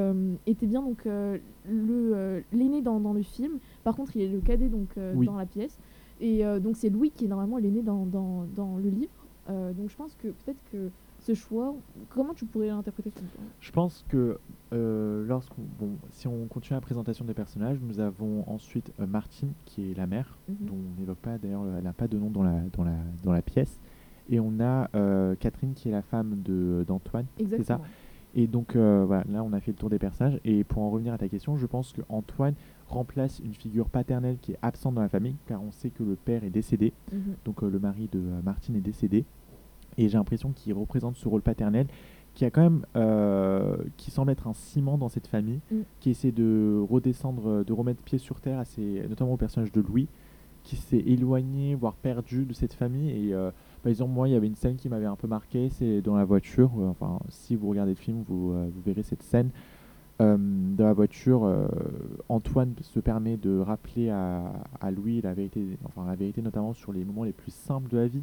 [0.47, 3.59] était bien donc le l'aîné dans, dans le film.
[3.83, 5.25] Par contre, il est le cadet donc Oui.
[5.25, 5.77] dans la pièce.
[6.21, 9.11] Et donc c'est Louis qui est normalement l'aîné dans, dans, dans le livre.
[9.49, 10.89] Euh, donc je pense que peut-être que
[11.19, 11.73] ce choix,
[12.09, 13.11] comment tu pourrais l'interpréter
[13.61, 14.37] Je pense que
[14.73, 19.53] euh, lorsqu'on, bon, si on continue la présentation des personnages, nous avons ensuite euh, Martine
[19.65, 20.55] qui est la mère, Mhm.
[20.61, 23.31] dont on n'évoque pas d'ailleurs, elle n'a pas de nom dans la, dans la, dans
[23.31, 23.79] la pièce.
[24.29, 27.25] Et on a euh, Catherine qui est la femme de, d'Antoine.
[27.37, 27.81] Exactement.
[28.35, 30.39] Et donc voilà, là on a fait le tour des personnages.
[30.43, 32.55] Et pour en revenir à ta question, je pense que Antoine
[32.87, 36.15] remplace une figure paternelle qui est absente dans la famille, car on sait que le
[36.15, 37.21] père est décédé, Mhm.
[37.45, 39.25] donc euh, le mari de euh, Martine est décédé.
[39.97, 41.87] Et j'ai l'impression qu'il représente ce rôle paternel
[42.33, 45.75] qui a quand même, euh, qui semble être un ciment dans cette famille, Mm.
[45.99, 49.81] qui essaie de redescendre, de remettre pied sur terre, à ses- notamment au personnage de
[49.81, 50.07] Louis,
[50.63, 53.09] qui s'est éloigné, voire perdu de cette famille.
[53.11, 53.51] Et euh,
[53.83, 56.15] par exemple, moi, il y avait une scène qui m'avait un peu marqué, c'est dans
[56.15, 56.71] la voiture.
[56.89, 59.49] enfin, si vous regardez le film, vous, vous verrez cette scène.
[60.21, 61.67] Euh, dans la voiture, euh,
[62.29, 66.93] Antoine se permet de rappeler à, à Louis la vérité, enfin la vérité notamment sur
[66.93, 68.21] les moments les plus simples de la vie.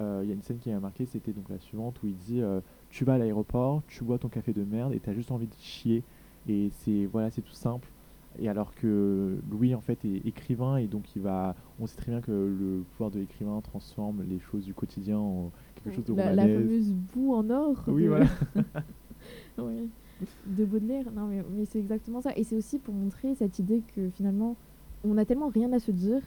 [0.00, 2.16] Euh, Il y a une scène qui m'a marqué, c'était donc la suivante où il
[2.16, 2.42] dit
[2.88, 5.54] tu vas à l'aéroport, tu bois ton café de merde et t'as juste envie de
[5.58, 6.02] chier
[6.48, 7.88] et c'est voilà c'est tout simple.
[8.38, 12.12] Et alors que Louis en fait est écrivain et donc il va, on sait très
[12.12, 15.50] bien que le pouvoir de l'écrivain transforme les choses du quotidien en
[15.84, 17.84] quelque chose de la, la fameuse boue en or.
[17.88, 18.26] Oui de- voilà.
[19.58, 19.84] Ouais.
[20.46, 21.06] De Baudelaire.
[21.14, 22.32] Non, mais, c'est exactement ça.
[22.36, 24.56] Et c'est aussi pour montrer cette idée que finalement,
[25.04, 26.22] on a tellement rien à se dire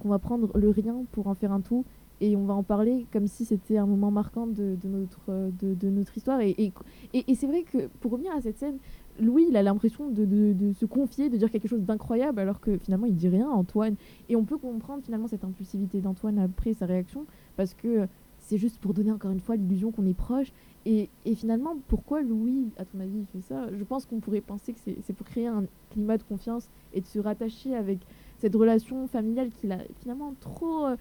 [0.00, 1.84] qu'on va prendre le rien pour en faire un tout
[2.20, 6.16] et on va en parler comme si c'était un moment marquant de, notre, de, notre
[6.16, 6.40] histoire.
[6.40, 6.72] Et,
[7.12, 8.78] et, c'est vrai que pour revenir à cette scène,
[9.20, 12.78] Louis, il a l'impression de, de- se confier, de dire quelque chose d'incroyable, alors que
[12.78, 13.96] finalement, il dit rien Antoine.
[14.28, 17.26] Et on peut comprendre finalement cette impulsivité d'Antoine après sa réaction,
[17.56, 18.06] parce que
[18.46, 20.52] c'est juste pour donner encore une fois l'illusion qu'on est proche.
[20.84, 23.66] Et, finalement, pourquoi Louis, à ton avis, fait ça?
[23.76, 27.06] Je pense qu'on pourrait penser que c'est pour créer un climat de confiance et de
[27.06, 27.98] se rattacher avec
[28.38, 30.96] cette relation familiale qu'il a finalement trop euh,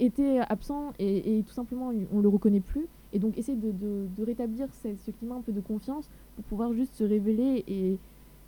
[0.00, 2.86] été absent et, tout simplement on le reconnaît plus.
[3.12, 6.94] Et donc essayer de rétablir ce, ce climat un peu de confiance pour pouvoir juste
[6.96, 7.98] se révéler et,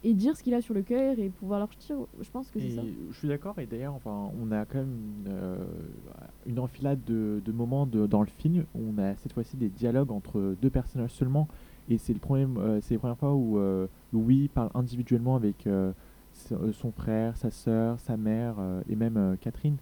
[0.03, 1.97] et dire ce qu'il a sur le cœur et pouvoir leur dire.
[2.21, 2.83] Je pense que c'est ça.
[3.11, 4.97] je suis d'accord, et d'ailleurs, enfin, on a quand même
[5.27, 5.57] une, euh,
[6.47, 9.69] une enfilade de, de moments de- dans le film où on a cette fois-ci des
[9.69, 11.49] dialogues entre deux personnages seulement.
[11.89, 15.69] Et c'est le premier, euh, c'est les premières fois où euh, Louis parle individuellement avec
[16.73, 18.55] son frère, sa sœur, sa mère
[18.89, 19.77] et même Catherine.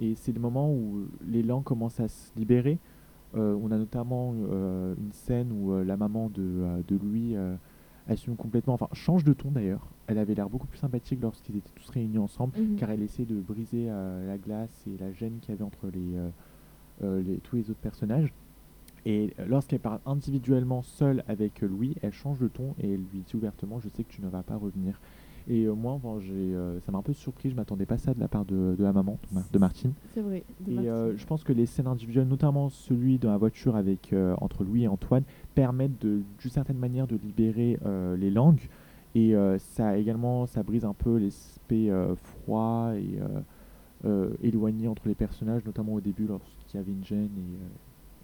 [0.00, 2.78] Et c'est le moment où les langues commencent à se libérer.
[3.34, 7.34] On a notamment une scène où la maman de, de Louis
[8.08, 9.86] assume complètement, enfin change de ton d'ailleurs.
[10.06, 12.76] Elle avait l'air beaucoup plus sympathique lorsqu'ils étaient tous réunis ensemble, Mhm.
[12.76, 15.86] car elle essaie de briser euh, la glace et la gêne qu'il y avait entre
[15.86, 16.28] les, euh,
[17.04, 18.32] euh, les- tous les autres personnages.
[19.04, 23.34] Et lorsqu'elle parle individuellement seule avec Louis, elle change de ton et elle lui dit
[23.36, 25.00] ouvertement Je sais que tu ne vas pas revenir.
[25.48, 28.14] Et euh, moi, j'ai, euh, ça m'a un peu surpris, je m'attendais pas à ça
[28.14, 29.92] de la part de, de la maman, de Mar- de Martine.
[30.14, 30.44] C'est vrai.
[30.60, 34.12] de Et euh, je pense que les scènes individuelles, notamment celui dans la voiture avec,
[34.12, 35.24] euh, entre Louis et Antoine,
[35.54, 38.68] permettent d'une certaine manière de libérer euh, les langues.
[39.14, 43.18] Et ça également, ça brise un peu l'aspect froid et
[44.42, 47.28] éloigné entre les personnages, notamment au début lorsqu'il y avait une gêne.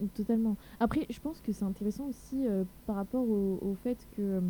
[0.01, 0.57] Et, Totalement.
[0.81, 2.47] Après, je pense que c'est intéressant aussi
[2.87, 4.41] par rapport au, au fait que,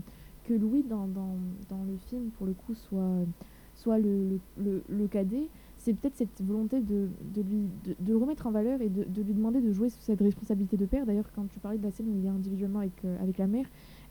[0.54, 5.48] Louis, dans, le film, pour le coup, soit, le, le, cadet.
[5.76, 9.32] C'est peut-être cette volonté de, de lui de, de remettre en valeur et de, lui
[9.32, 11.06] demander de jouer cette responsabilité de père.
[11.06, 13.66] D'ailleurs, quand tu parlais de la scène où il est individuellement avec, euh, la mère,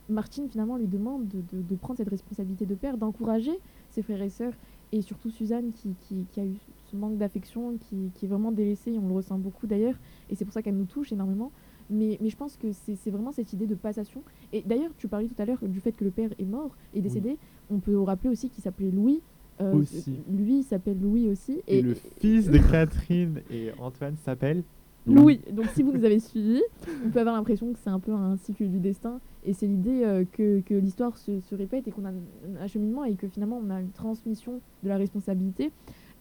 [0.09, 3.59] Martine finalement lui demande de, prendre cette responsabilité de père, d'encourager
[3.89, 4.53] ses frères et sœurs
[4.93, 6.55] et surtout Suzanne qui a eu
[6.91, 9.95] ce manque d'affection, qui, qui est vraiment délaissée, et on le ressent beaucoup d'ailleurs,
[10.29, 11.51] et c'est pour ça qu'elle nous touche énormément.
[11.89, 14.21] Mais, mais je pense que c'est vraiment cette idée de passation.
[14.53, 17.01] Et d'ailleurs, tu parlais tout à l'heure du fait que le père est mort, est
[17.01, 17.38] décédé.
[17.69, 19.21] On peut rappeler aussi qu'il s'appelait Louis.
[19.59, 20.19] Euh, Aussi.
[20.29, 21.61] Lui, il s'appelle Louis aussi.
[21.67, 24.63] Et, le fils de Catherine et Antoine s'appelle
[25.07, 25.39] Louis.
[25.51, 26.61] Donc si vous nous avez suivis,
[27.05, 29.19] on peut avoir l'impression que c'est un peu un cycle du destin.
[29.45, 33.03] Et c'est l'idée euh, que, que l'histoire se, se répète et qu'on a un acheminement
[33.05, 35.71] et que finalement on a une transmission de la responsabilité.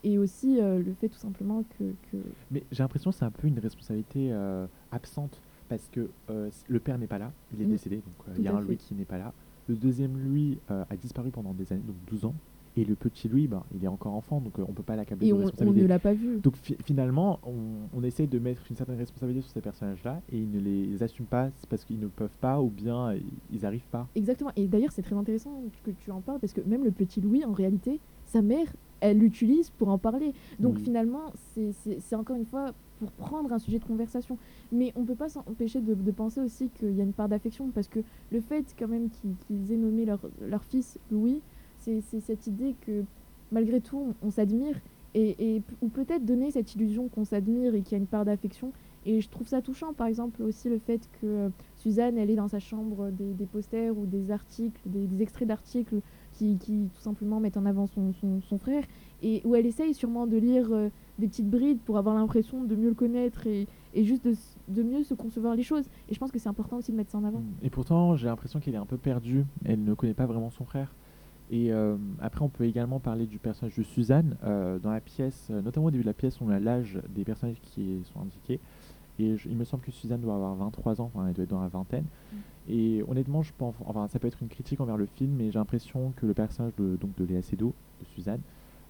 [0.05, 1.85] Et aussi euh, le fait tout simplement que...
[2.13, 6.51] que- Mais j'ai l'impression que c'est un peu une responsabilité euh, absente parce que euh,
[6.69, 7.71] le père n'est pas là, il est Mm.
[7.71, 9.33] décédé, donc euh, il y a un Louis qui n'est pas là.
[9.69, 12.35] Le deuxième Louis euh, a disparu pendant des années, donc 12 ans.
[12.79, 15.33] Et le petit Louis, ben, il est encore enfant, donc on peut pas l'accabler de
[15.33, 15.83] on, on responsabilité.
[15.83, 16.39] ne l'a pas vu.
[16.41, 17.55] Donc fi- finalement, on,
[17.99, 21.25] on essaye de mettre une certaine responsabilité sur ces personnages-là et ils ne les assument
[21.27, 23.15] pas parce qu'ils ne peuvent pas ou bien
[23.51, 24.07] ils n'arrivent pas.
[24.15, 24.53] Exactement.
[24.57, 27.47] Et d'ailleurs, c'est très intéressant que tu en parles parce que même le petit Louis,
[27.47, 28.67] en réalité, sa mère,
[29.01, 30.33] elle l'utilise pour en parler.
[30.61, 30.83] Donc Oui.
[30.85, 34.39] finalement, c'est- encore une fois pour prendre un sujet de conversation.
[34.73, 37.69] Mais on peut pas s'empêcher de, de penser aussi qu'il y a une part d'affection
[37.75, 38.01] parce que
[38.33, 41.43] le fait quand même qu'ils aient nommé leur, leur fils Louis,
[41.79, 43.05] c'est cette idée que
[43.53, 44.81] malgré tout, on, on s'admire
[45.15, 48.73] et, ou peut-être donner cette illusion qu'on s'admire et qu'il y a une part d'affection.
[49.07, 52.35] Et je trouve ça touchant, par exemple, aussi le fait que euh, Suzanne, elle est
[52.37, 56.01] dans sa chambre des, des posters ou des articles, des, des extraits d'articles
[56.37, 56.57] qui,
[56.95, 58.85] tout simplement mettent en avant son, son- frère,
[59.23, 62.75] et où elle essaye sûrement de lire euh, des petites brides pour avoir l'impression de
[62.77, 64.35] mieux le connaître et, et juste de,
[64.69, 65.85] de mieux se concevoir les choses.
[66.09, 67.43] Et je pense que c'est important aussi de mettre ça en avant.
[67.63, 69.45] Et pourtant, j'ai l'impression qu'elle est un peu perdue.
[69.65, 70.95] Elle ne connaît pas vraiment son frère.
[71.51, 74.37] Et euh, après, on peut également parler du personnage de Suzanne.
[74.45, 77.61] Euh, dans la pièce, notamment au début de la pièce, on a l'âge des personnages
[77.63, 78.59] qui sont indiqués.
[79.19, 81.51] Et je- il me semble que Suzanne doit avoir 23 ans, enfin, elle doit être
[81.51, 82.05] dans la vingtaine.
[82.69, 85.59] Et honnêtement, je pense, enfin, ça peut être une critique envers le film, mais j'ai
[85.59, 88.41] l'impression que le personnage de, donc, de Léa Seydoux, de Suzanne,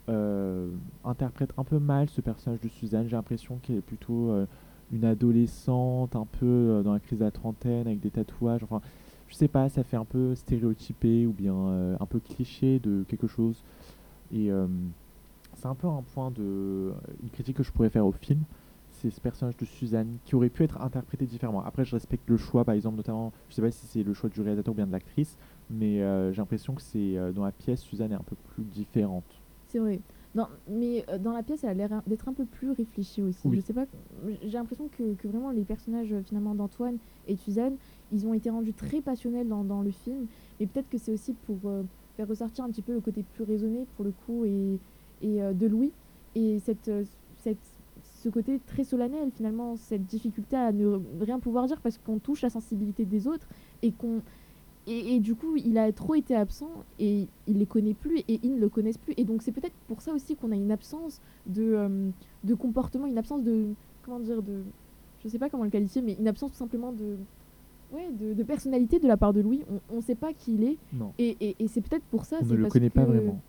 [0.09, 0.69] euh,
[1.05, 3.07] interprète un peu mal ce personnage de Suzanne.
[3.09, 4.47] J'ai l'impression qu'elle est plutôt euh,
[4.93, 8.63] une adolescente, un peu euh, dans la crise de la trentaine, avec des tatouages.
[8.63, 8.81] Enfin,
[9.29, 13.27] je sais pas, ça fait un peu stéréotypé ou bien un peu cliché de quelque
[13.27, 13.63] chose.
[14.33, 14.51] Et
[15.55, 16.93] c'est un peu un point de.
[17.25, 18.39] une critique que je pourrais faire au film.
[19.07, 21.63] C'est ce personnage de Suzanne qui aurait pu être interprété différemment.
[21.65, 24.29] Après, je respecte le choix, par exemple, notamment, je sais pas si c'est le choix
[24.29, 25.39] du réalisateur ou bien de l'actrice,
[25.71, 28.65] mais euh, j'ai l'impression que c'est euh, dans la pièce, Suzanne est un peu plus
[28.65, 29.23] différente.
[29.69, 30.01] C'est vrai.
[30.35, 33.47] Non, mais euh, dans la pièce, elle a l'air d'être un peu plus réfléchie aussi.
[33.47, 33.59] Oui.
[33.59, 33.87] Je sais pas,
[34.43, 36.99] j'ai l'impression que, que vraiment les personnages finalement d'Antoine
[37.29, 37.77] et de Suzanne,
[38.13, 40.27] ils ont été rendus très passionnels dans, dans le film.
[40.59, 41.59] Et peut-être que c'est aussi pour
[42.17, 44.81] faire ressortir un petit peu le côté plus raisonné pour le coup et,
[45.23, 45.93] et de Louis
[46.35, 46.91] et cette,
[47.39, 47.76] cette
[48.27, 52.43] ce côté très solennel finalement, cette difficulté à ne rien pouvoir dire parce qu'on touche
[52.43, 53.47] la sensibilité des autres
[53.83, 54.21] et qu'on
[54.89, 56.71] et, et du coup, il a trop été absent
[57.01, 59.15] et il les connaît plus et ils ne le connaissent plus.
[59.17, 62.11] Et donc, c'est peut-être pour ça aussi qu'on a une absence de, euh,
[62.45, 63.67] de comportement, une absence de.
[64.03, 64.63] Comment dire de,
[65.25, 67.17] Je sais pas comment le qualifier, mais une absence tout simplement de.
[67.93, 69.63] Ouais, de, de personnalité de la part de Louis.
[69.93, 70.77] On ne sait pas qui il est.
[70.93, 72.37] Non, Et, et, et c'est peut-être pour ça.
[72.41, 73.41] on ne le parce connaît pas vraiment.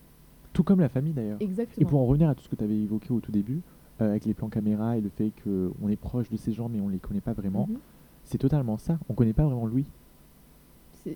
[0.54, 1.38] Tout comme la famille d'ailleurs.
[1.40, 1.88] Et Exactement.
[1.88, 3.62] pour en revenir à tout ce que tu avais évoqué au tout début,
[4.00, 6.90] avec les plans caméra et le fait qu'on est proche de ces gens mais on
[6.90, 7.78] les connaît pas vraiment, Mhm.
[8.24, 8.98] c'est totalement ça.
[9.10, 9.86] On connaît pas vraiment Louis.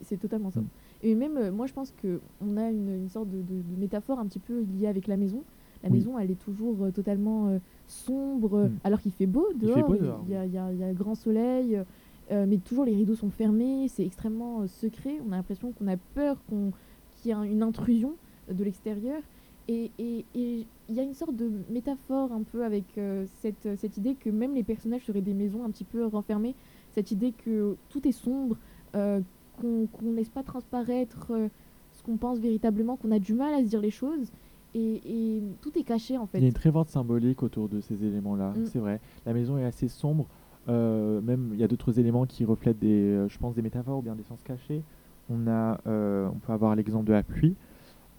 [0.03, 0.61] C'est totalement ça.
[0.61, 0.67] Mm.
[1.03, 4.19] Et même, euh, moi, je pense qu'on a une, une sorte de, de- de métaphore
[4.19, 5.43] un petit peu liée avec la maison.
[5.83, 5.97] La Oui.
[5.97, 7.57] maison, elle est toujours euh, totalement euh,
[7.87, 8.77] sombre, euh, Mm.
[8.85, 10.23] alors qu'il fait beau dehors.
[10.27, 11.83] Il y a, il y a- il y a le grand soleil, euh,
[12.31, 13.89] euh, mais toujours les rideaux sont fermés.
[13.89, 15.15] C'est extrêmement euh, secret.
[15.27, 16.71] On a l'impression qu'on a peur qu'on-
[17.17, 18.13] qu'il y ait un- une intrusion
[18.49, 19.21] euh, de l'extérieur.
[19.67, 24.15] Et il y a une sorte de métaphore un peu avec euh, cette, cette idée
[24.15, 26.55] que même les personnages seraient des maisons un petit peu renfermées.
[26.91, 28.57] Cette idée que tout est sombre,
[28.95, 29.21] euh,
[29.59, 31.47] qu'on ne laisse pas transparaître euh,
[31.93, 34.31] ce qu'on pense véritablement, qu'on a du mal à se dire les choses.
[34.73, 35.01] Et,
[35.37, 36.39] et tout est caché en fait.
[36.39, 38.65] Il y a une très forte symbolique autour de ces éléments-là, Mm.
[38.65, 38.99] c'est vrai.
[39.25, 40.27] La maison est assez sombre.
[40.69, 43.97] euh, même il y a d'autres éléments qui reflètent des, euh, je pense, des métaphores
[43.99, 44.81] ou bien des sens cachés.
[45.29, 47.55] On a, euh, on peut avoir l'exemple de la pluie.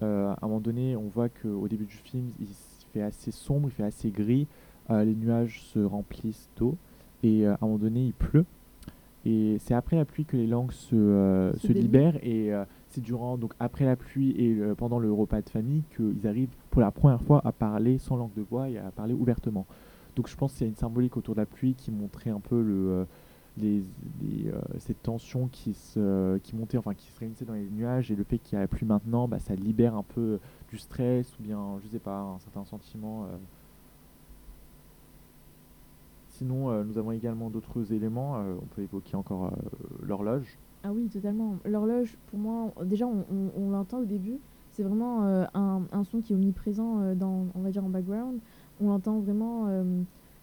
[0.01, 2.47] Euh, à un moment donné, on voit qu'au début du film, il
[2.93, 4.47] fait assez sombre, il fait assez gris.
[4.89, 6.75] euh, les nuages se remplissent d'eau
[7.23, 8.45] et euh, à un moment donné, il pleut.
[9.25, 12.51] Et c'est après la pluie que les langues se, Se libèrent et
[12.89, 16.81] c'est durant donc après la pluie et pendant le repas de famille qu'ils arrivent pour
[16.81, 19.65] la première fois à parler sans langue de bois et à parler ouvertement.
[20.17, 22.41] Donc je pense qu'il y a une symbolique autour de la pluie qui montrait un
[22.41, 23.07] peu le,
[23.57, 23.83] les,
[24.21, 28.09] les, euh, cette tension qui se qui montait enfin qui se réunissait dans les nuages
[28.11, 30.39] et le fait qu'il y a pluie maintenant bah, ça libère un peu
[30.69, 33.27] du stress ou bien je sais pas un certain sentiment euh.
[36.29, 39.51] sinon euh, nous avons également d'autres éléments on peut évoquer encore
[40.01, 41.57] l'horloge Ah oui, totalement.
[41.63, 43.23] L'horloge, pour moi, déjà, on,
[43.55, 44.37] on- l'entend au début.
[44.71, 45.21] C'est vraiment
[45.53, 48.39] un, un son qui est omniprésent dans, on va dire, en background.
[48.81, 49.67] On entend vraiment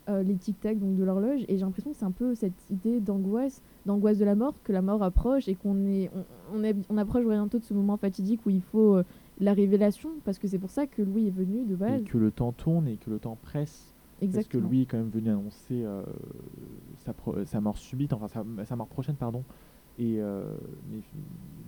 [0.09, 1.43] euh, les tic-tac donc de l'horloge.
[1.49, 4.73] Et j'ai l'impression que c'est un peu cette idée d'angoisse, d'angoisse de la mort, que
[4.73, 6.11] la mort approche et qu'on est,
[6.53, 9.05] on, on, est- on approche bientôt de ce moment fatidique où il faut euh,
[9.41, 10.11] la révélation.
[10.25, 12.01] Parce que c'est pour ça que Louis est venu de base.
[12.01, 13.95] et que le temps tourne et que le temps presse
[14.35, 16.03] parce que lui est quand même venu annoncer euh,
[16.99, 19.45] sa, pro- sa mort subite, enfin sa, sa mort prochaine, pardon.
[19.99, 20.19] Et
[20.91, 21.01] mais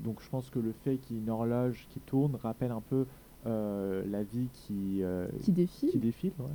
[0.02, 2.80] donc je pense que le fait qu'il y ait une horloge qui tourne rappelle un
[2.80, 3.04] peu
[3.44, 5.02] la vie qui,
[5.40, 5.90] qui défile.
[5.90, 6.32] qui défile.
[6.38, 6.46] ouais.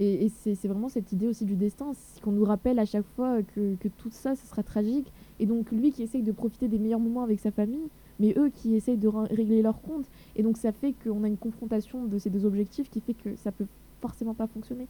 [0.00, 1.92] Et, c'est vraiment cette idée aussi du destin,
[2.22, 5.12] qu'on nous rappelle à chaque fois que, que tout ça, ce sera tragique.
[5.38, 7.88] Et donc lui qui essaye de profiter des meilleurs moments avec sa famille,
[8.18, 10.06] mais eux qui essayent de régler leur compte.
[10.34, 13.36] Et donc ça fait qu'on a une confrontation de ces deux objectifs qui fait que
[13.36, 13.66] ça peut
[14.00, 14.88] forcément pas fonctionner.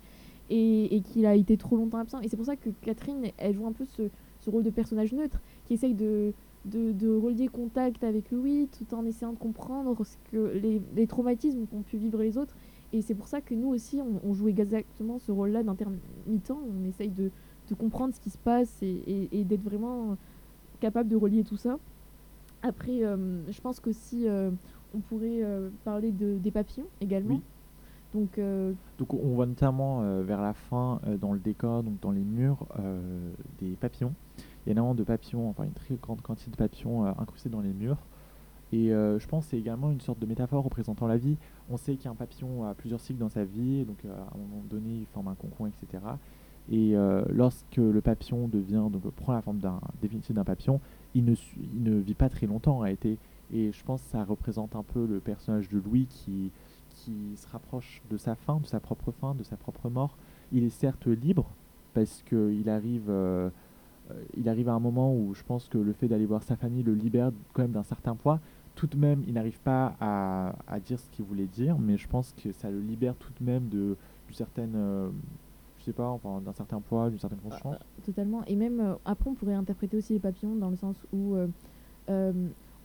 [0.51, 2.21] Et, qu'il a été trop longtemps absent.
[2.21, 4.11] Et c'est pour ça que Catherine, elle joue un peu ce,
[4.51, 6.35] rôle de personnage neutre, qui essaye de,
[7.17, 11.81] relier contact avec Louis tout en essayant de comprendre ce que les, les traumatismes qu'ont
[11.81, 12.55] pu vivre les autres.
[12.95, 16.53] Et c'est pour ça que nous aussi, on, joue exactement ce rôle-là d'intermittent.
[16.53, 17.33] On essaye de,
[17.69, 20.17] de, comprendre ce qui se passe et, et, d'être vraiment
[20.79, 21.81] capable de relier tout ça.
[22.63, 24.53] Après, euh, je pense qu'aussi, euh,
[24.95, 27.41] on pourrait euh, parler de, des papillons également.
[28.15, 28.39] Donc,
[28.99, 32.65] donc, on voit notamment vers la fin dans le décor, donc dans les murs,
[33.59, 34.15] des papillons.
[34.39, 37.61] Il y a énormément de papillons, enfin une très grande quantité de papillons incrustés dans
[37.61, 37.99] les murs.
[38.73, 41.37] Et je pense que c'est également une sorte de métaphore représentant la vie.
[41.71, 45.01] On sait qu'un papillon a plusieurs cycles dans sa vie, donc à un moment donné
[45.01, 46.03] il forme un concombre, etc.
[46.73, 46.97] Et
[47.29, 49.61] lorsque le papillon devient, donc prend la forme
[50.03, 50.81] définitive d'un papillon,
[51.15, 51.35] il ne,
[51.75, 53.17] il ne vit pas très longtemps en réalité.
[53.53, 56.51] Et je pense que ça représente un peu le personnage de Louis qui,
[56.95, 60.17] qui se rapproche de sa fin, de sa propre fin, de sa propre mort.
[60.53, 61.47] Il est certes libre
[61.93, 63.51] parce qu'il arrive, euh,
[64.47, 66.95] arrive à un moment où je pense que le fait d'aller voir sa famille le
[66.95, 68.41] libère quand même d'un certain poids.
[68.75, 72.09] Tout de même, il n'arrive pas à, à, dire ce qu'il voulait dire, mais je
[72.09, 73.97] pense que ça le libère tout de même de,
[74.27, 75.09] d'une certaine, euh,
[75.79, 77.77] je sais pas, enfin, d'un certain poids, d'une certaine conscience.
[77.79, 78.45] Ah, totalement.
[78.47, 81.37] Et même euh, après, on pourrait interpréter aussi les papillons dans le sens où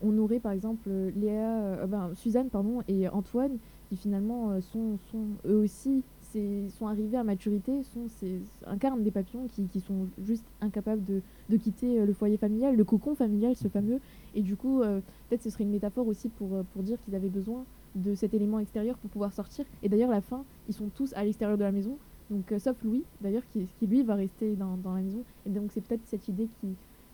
[0.02, 3.58] on aurait par exemple Léa, ben, Suzanne pardon, et Antoine
[3.90, 6.04] qui finalement euh, sont, sont eux aussi
[6.77, 8.07] sont arrivés à maturité, sont,
[8.65, 12.75] incarnent des papillons qui, qui, sont juste incapables de, de, quitter euh, le foyer familial,
[12.75, 13.99] le cocon familial, ce fameux.
[14.36, 17.30] Et du coup, euh, peut-être ce serait une métaphore aussi pour, pour dire qu'ils avaient
[17.30, 17.63] besoin
[17.95, 19.65] de cet élément extérieur pour pouvoir sortir.
[19.82, 21.97] Et d'ailleurs, la fin, ils sont tous à l'extérieur de la maison,
[22.30, 25.23] donc sauf Louis, d'ailleurs, qui, qui, lui va rester dans, dans la maison.
[25.47, 26.67] Et donc c'est peut-être cette idée qui,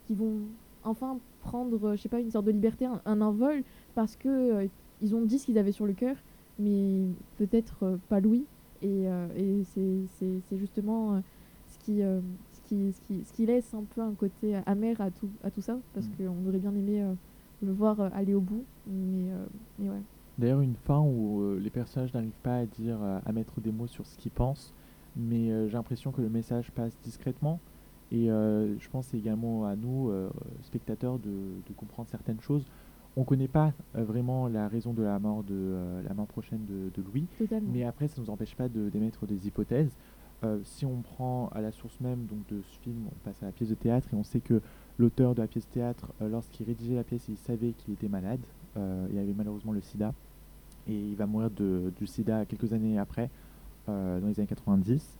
[0.07, 0.39] qui vont
[0.83, 3.63] enfin prendre, je sais pas, une sorte de liberté, un, envol,
[3.95, 4.67] parce que
[5.01, 6.15] ils ont dit ce qu'ils avaient sur le cœur
[6.59, 7.01] mais
[7.37, 8.45] peut-être euh, pas Louis.
[8.81, 11.19] Et, euh, et c'est justement euh,
[11.67, 15.11] ce qui, ce, qui, ce, qui, ce qui laisse un peu un côté amer à
[15.11, 16.11] tout, à tout ça, parce mm.
[16.17, 17.03] qu'on aurait bien aimé
[17.61, 18.63] le voir aller au bout.
[18.87, 19.31] Mais,
[19.79, 20.01] mais ouais.
[20.37, 24.05] D'ailleurs, une fin où les personnages n'arrivent pas à dire, à mettre des mots sur
[24.05, 24.73] ce qu'ils pensent,
[25.15, 27.59] mais j'ai l'impression que le message passe discrètement.
[28.11, 30.11] Et je pense également à nous,
[30.63, 32.65] spectateurs, de, de, comprendre certaines choses
[33.15, 36.27] on ne connaît pas euh, vraiment la raison de la mort de euh, la mort
[36.27, 37.27] prochaine de, Louis,
[37.73, 39.95] mais après ça ne nous empêche pas d'émettre des hypothèses.
[40.43, 43.45] Euh, si on prend à la source même donc de ce film, on passe à
[43.47, 44.61] la pièce de théâtre et on sait que
[44.97, 48.41] l'auteur de la pièce de théâtre, lorsqu'il rédigeait la pièce, il savait qu'il était malade.
[48.75, 50.13] il avait malheureusement le sida
[50.87, 53.29] et il va mourir de, du sida quelques années après,
[53.87, 55.17] dans les années 90.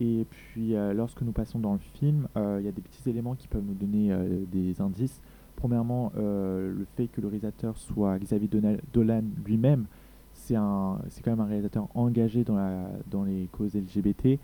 [0.00, 3.48] Et puis lorsque nous passons dans le film, il y a des petits éléments qui
[3.48, 4.14] peuvent nous donner
[4.50, 5.20] des indices.
[5.56, 8.48] Premièrement, euh, le fait que le réalisateur soit Xavier
[8.92, 9.86] Dolan lui-même,
[10.34, 14.26] c'est quand même un réalisateur engagé dans, les causes LGBT.
[14.26, 14.36] Euh,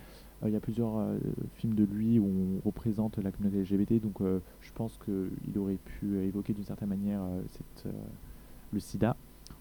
[0.47, 1.19] il y a plusieurs euh,
[1.57, 4.21] films de lui où on représente la communauté LGBT, donc
[4.61, 7.21] je pense qu'il aurait pu évoquer d'une certaine manière
[8.73, 9.15] le sida.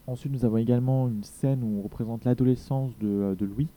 [0.07, 3.67] Ensuite, nous avons également une scène où on représente l'adolescence de, Louis,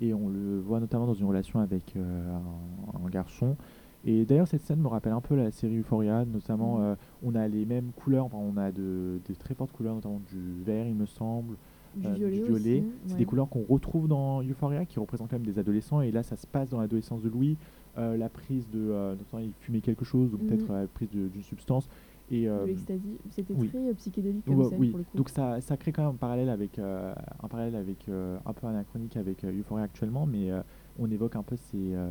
[0.00, 3.56] et on le voit notamment dans une relation avec un, garçon.
[4.04, 6.82] Et d'ailleurs, cette scène me rappelle un peu la série Euphoria, notamment mm.
[6.82, 10.62] euh, on a les mêmes couleurs, enfin, on a de, très fortes couleurs, notamment du
[10.64, 11.56] vert, il me semble,
[11.94, 12.82] du euh, violet.
[13.06, 16.22] C'est des couleurs qu'on retrouve dans Euphoria, qui représentent quand même des adolescents, et là,
[16.22, 17.56] ça se passe dans l'adolescence de Louis.
[17.98, 20.80] Euh, la prise de, notamment, il fumait quelque chose, ou peut-être mm.
[20.80, 21.88] la prise d'une substance.
[22.30, 22.48] Et,
[23.30, 24.88] c'était très psychédélique comme scène, oui.
[24.88, 25.16] pour le coup.
[25.16, 27.14] Donc ça, ça crée quand même un parallèle avec, un,
[27.48, 30.50] parallèle avec un peu anachronique avec Euphoria actuellement, mais
[30.98, 32.10] on évoque un peu ces, euh,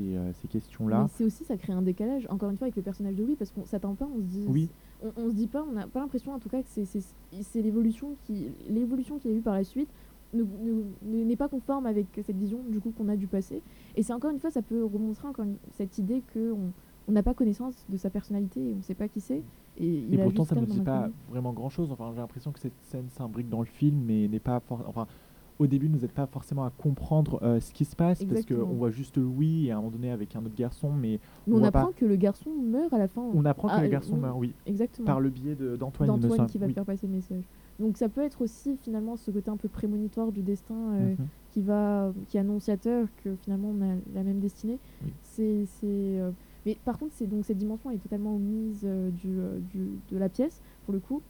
[0.00, 1.08] euh, ces, questions-là.
[1.14, 3.50] C'est aussi, ça crée un décalage, encore une fois, avec le personnage de Louis, parce
[3.50, 4.44] qu'on s'attend pas, on se dit.
[4.48, 4.68] Oui.
[5.02, 8.16] On, on se dit pas, on n'a pas l'impression en tout cas que c'est l'évolution
[8.26, 9.88] qui l'évolution qu'il y a eu par la suite
[10.32, 13.62] n'est pas conforme avec cette vision du coup qu'on a du passé.
[13.96, 16.72] Et c'est encore une fois, ça peut remontrer encore cette idée qu'on
[17.08, 19.42] on n'a pas connaissance de sa personnalité et on ne sait pas qui c'est.
[19.78, 21.90] Et, et pourtant, ça ne dit pas vraiment grand-chose.
[21.90, 25.06] Enfin, j'ai l'impression que cette scène s'imbrique dans le film, mais n'est pas enfin,
[25.60, 28.64] au début, nous n'êtes pas forcément à comprendre euh, ce qui se passe parce qu'on
[28.64, 31.92] voit juste Louis et à un moment donné avec un autre garçon, mais on, apprend
[31.94, 33.22] que le garçon meurt à la fin.
[33.34, 34.54] On apprend que le ah, garçon meurt, oui.
[34.66, 35.06] Exactement.
[35.06, 36.08] Par le biais d'Antoine.
[36.08, 37.44] D'Antoine qui va faire passer le message.
[37.78, 41.26] Donc ça peut être aussi finalement ce côté un peu prémonitoire du destin euh, mhm.
[41.50, 44.78] qui va, qui est annonciateur que finalement on a la même destinée.
[45.22, 46.30] C'est, euh,
[46.64, 49.36] mais par contre, c'est donc cette dimension est totalement omise du,
[49.70, 51.20] du, de la pièce pour le coup.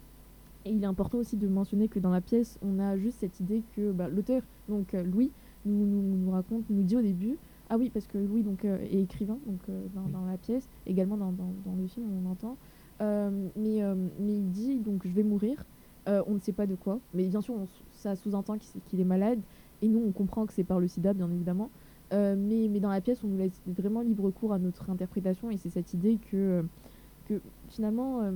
[0.64, 3.40] Et il est important aussi de mentionner que dans la pièce, on a juste cette
[3.40, 5.30] idée que bah, l'auteur, donc euh, Louis,
[5.64, 7.38] nous, nous, nous, raconte, nous dit au début,
[7.70, 10.68] ah oui, parce que Louis donc, euh, est écrivain donc, euh, dans, dans, la pièce,
[10.86, 12.56] également dans, dans, dans, le film, on entend,
[13.00, 13.80] Euh, mais,
[14.18, 15.64] mais il dit donc je vais mourir.
[16.06, 19.38] On ne sait pas de quoi, mais bien sûr on ça sous-entend qu'il est malade.
[19.80, 21.70] Et nous on comprend que c'est par le sida bien évidemment.
[22.12, 25.56] Mais, mais dans la pièce on nous laisse vraiment libre cours à notre interprétation et
[25.56, 26.64] c'est cette idée que,
[27.26, 28.32] que finalement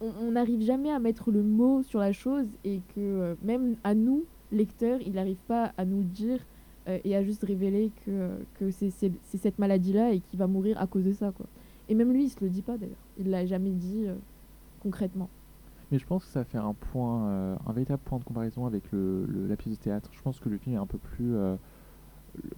[0.00, 3.94] on n'arrive jamais à mettre le mot sur la chose et que euh, même à
[3.94, 6.40] nous, lecteurs, il n'arrive pas à nous dire
[6.88, 10.86] euh, et à juste révéler que, que c'est cette maladie-là et qu'il va mourir à
[10.86, 11.32] cause de ça.
[11.32, 11.46] Quoi.
[11.88, 12.96] Et même lui, il se le dit pas d'ailleurs.
[13.18, 14.14] Il l'a jamais dit euh,
[14.80, 15.28] concrètement.
[15.92, 19.26] Mais je pense que ça fait un point, un véritable point de comparaison avec le,
[19.48, 20.08] la pièce de théâtre.
[20.12, 21.34] Je pense que le film est un peu plus.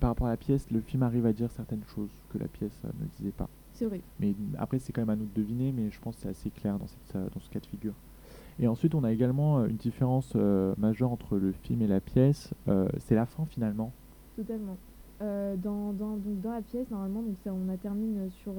[0.00, 2.78] par rapport à la pièce, le film arrive à dire certaines choses que la pièce
[2.84, 3.48] ne disait pas.
[3.82, 4.00] C'est vrai.
[4.20, 6.50] Mais après, c'est quand même à nous de deviner, mais je pense que c'est assez
[6.50, 7.94] clair dans, cette, euh, dans ce cas de figure.
[8.60, 12.00] Et ensuite, on a également euh, une différence euh, majeure entre le film et la
[12.00, 12.54] pièce.
[12.68, 13.90] euh, c'est la fin finalement.
[14.36, 14.76] Totalement.
[15.20, 18.52] Euh, dans, dans, donc dans la pièce, normalement, donc ça, on a termine sur,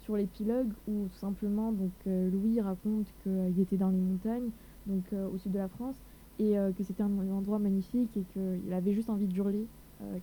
[0.00, 4.48] sur l'épilogue où tout simplement donc, Louis raconte qu'il était dans les montagnes,
[4.86, 5.96] donc au sud de la France,
[6.38, 9.66] et que c'était un, endroit magnifique et qu'il avait juste envie de hurler,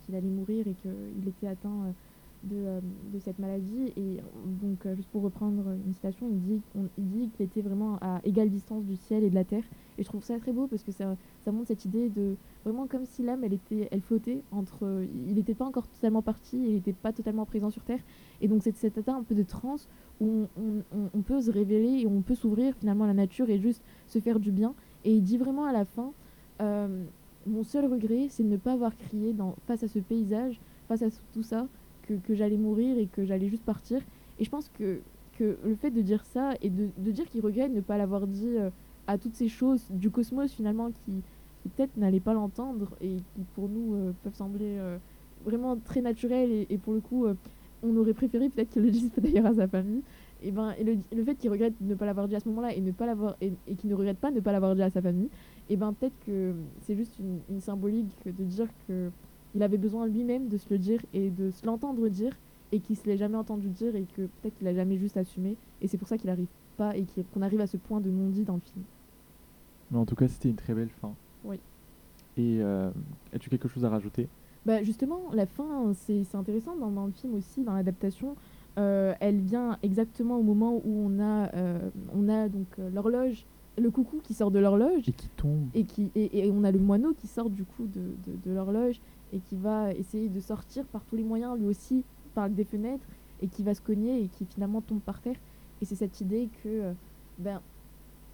[0.05, 1.93] qu'il allait mourir et qu'il était atteint
[2.43, 2.79] de, euh,
[3.13, 3.93] de cette maladie.
[3.95, 4.21] Et euh,
[4.61, 7.97] donc, euh, juste pour reprendre une citation, il dit, on- il dit qu'il était vraiment
[8.01, 9.63] à égale distance du ciel et de la terre.
[9.97, 12.87] Et je trouve ça très beau parce que ça, ça montre cette idée de vraiment
[12.87, 16.73] comme si l'âme elle était elle flottait entre il n'était pas encore totalement parti il
[16.75, 17.99] n'était pas totalement présent sur terre
[18.39, 19.89] et donc c'est cet état un peu de transe
[20.19, 20.45] où
[21.13, 24.19] on, peut se révéler et on peut s'ouvrir finalement à la nature et juste se
[24.19, 24.73] faire du bien
[25.03, 26.13] et il dit vraiment à la fin
[26.59, 31.01] mon seul regret c'est de ne pas avoir crié dans, face à ce paysage face
[31.01, 31.67] à tout ça
[32.18, 34.01] que, j'allais mourir et que j'allais juste partir.
[34.39, 34.99] Et je pense que,
[35.38, 38.28] que le fait de dire ça et de, de dire qu'il regrette ne pas l'avoir
[38.28, 38.70] dit euh,
[39.07, 41.22] à toutes ces choses du cosmos finalement qui,
[41.76, 44.97] peut-être n'allaient pas l'entendre et qui pour nous euh, peuvent sembler euh,
[45.45, 47.28] vraiment très naturels et, pour le coup
[47.84, 50.01] on aurait préféré peut-être qu'il le dise d'ailleurs à sa famille
[50.41, 52.49] et ben et le, le fait qu'il regrette de ne pas l'avoir dit à ce
[52.49, 55.30] moment-là et et, et qu'il ne regrette pas ne pas l'avoir dit à sa famille
[55.70, 59.12] et ben peut-être que c'est juste une symbolique de dire que
[59.55, 62.33] il avait besoin lui-même de se le dire et de se l'entendre dire
[62.71, 65.57] et qu'il se l'ait jamais entendu dire et que peut-être qu'il a jamais juste assumé
[65.81, 66.47] et c'est pour ça qu'il arrive
[66.77, 68.83] pas et qu'on arrive à ce point de non-dit dans le film
[69.91, 71.13] Mais en tout cas, c'était une très belle fin.
[71.43, 71.59] Oui.
[72.37, 72.89] Et euh,
[73.33, 74.29] as-tu quelque chose à rajouter?
[74.65, 78.35] Bah justement, la fin, c'est c'est intéressant dans, dans le film aussi, dans l'adaptation.
[78.77, 83.45] Euh, elle vient exactement au moment où on a, euh, on a donc l'horloge,
[83.77, 85.67] le coucou qui sort de l'horloge Et qui tombe.
[85.73, 88.55] et, qui, et, et on a le moineau qui sort du coup de, de, de
[88.55, 89.01] l'horloge
[89.34, 92.03] et qui va essayer de sortir par tous les moyens, lui aussi,
[92.34, 93.05] par des fenêtres,
[93.41, 95.38] et qui va se cogner et qui finalement tombe par terre.
[95.82, 96.93] Et c'est cette idée que, euh,
[97.39, 97.61] ben,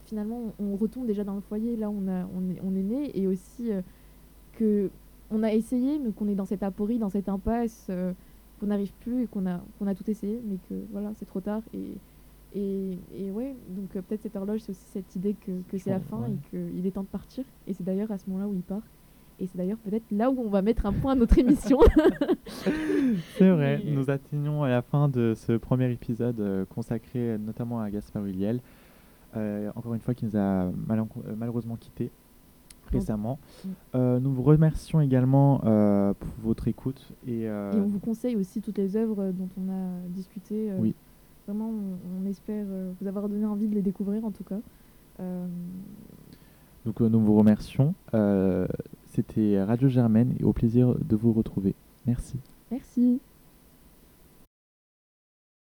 [0.05, 3.17] finalement, on, retombe déjà dans le foyer, là on, a, on, est, on est né,
[3.17, 3.81] et aussi euh,
[4.53, 4.89] que
[5.29, 8.13] on a essayé, mais qu'on est dans cette aporie, dans cette impasse, euh,
[8.59, 11.41] qu'on n'arrive plus et qu'on a, qu'on a tout essayé, mais que voilà, c'est trop
[11.41, 11.61] tard.
[11.73, 11.91] Et,
[12.55, 15.89] et, et ouais, donc euh, peut-être cette horloge, c'est aussi cette idée que, que c'est
[15.89, 16.31] la fin ouais.
[16.31, 17.43] et qu'il est temps de partir.
[17.67, 18.83] Et c'est d'ailleurs à ce moment-là où il part.
[19.39, 21.79] Et c'est d'ailleurs peut-être là où on va mettre un point à notre émission.
[23.37, 27.37] C'est vrai, Mais- nous atteignons à la fin de ce premier épisode euh, consacré euh,
[27.37, 28.59] notamment à Gaspard Ulliel.
[29.35, 30.71] Euh, encore une fois, qui nous a euh,
[31.37, 32.09] malheureusement quittés
[32.91, 33.37] récemment.
[33.63, 33.69] Mm.
[33.95, 37.11] Euh, nous vous remercions également euh, pour votre écoute.
[37.27, 40.71] Et, euh, Et on vous conseille aussi toutes les œuvres dont on a discuté.
[40.71, 40.95] euh, Oui.
[41.45, 44.59] Vraiment, on, on espère euh, vous avoir donné envie de les découvrir en tout cas.
[45.19, 45.45] Euh,
[46.85, 47.93] donc euh, nous vous remercions.
[49.17, 51.73] C'était Radio Germaine et au plaisir de vous retrouver.
[52.05, 52.37] Merci.
[52.69, 53.19] merci.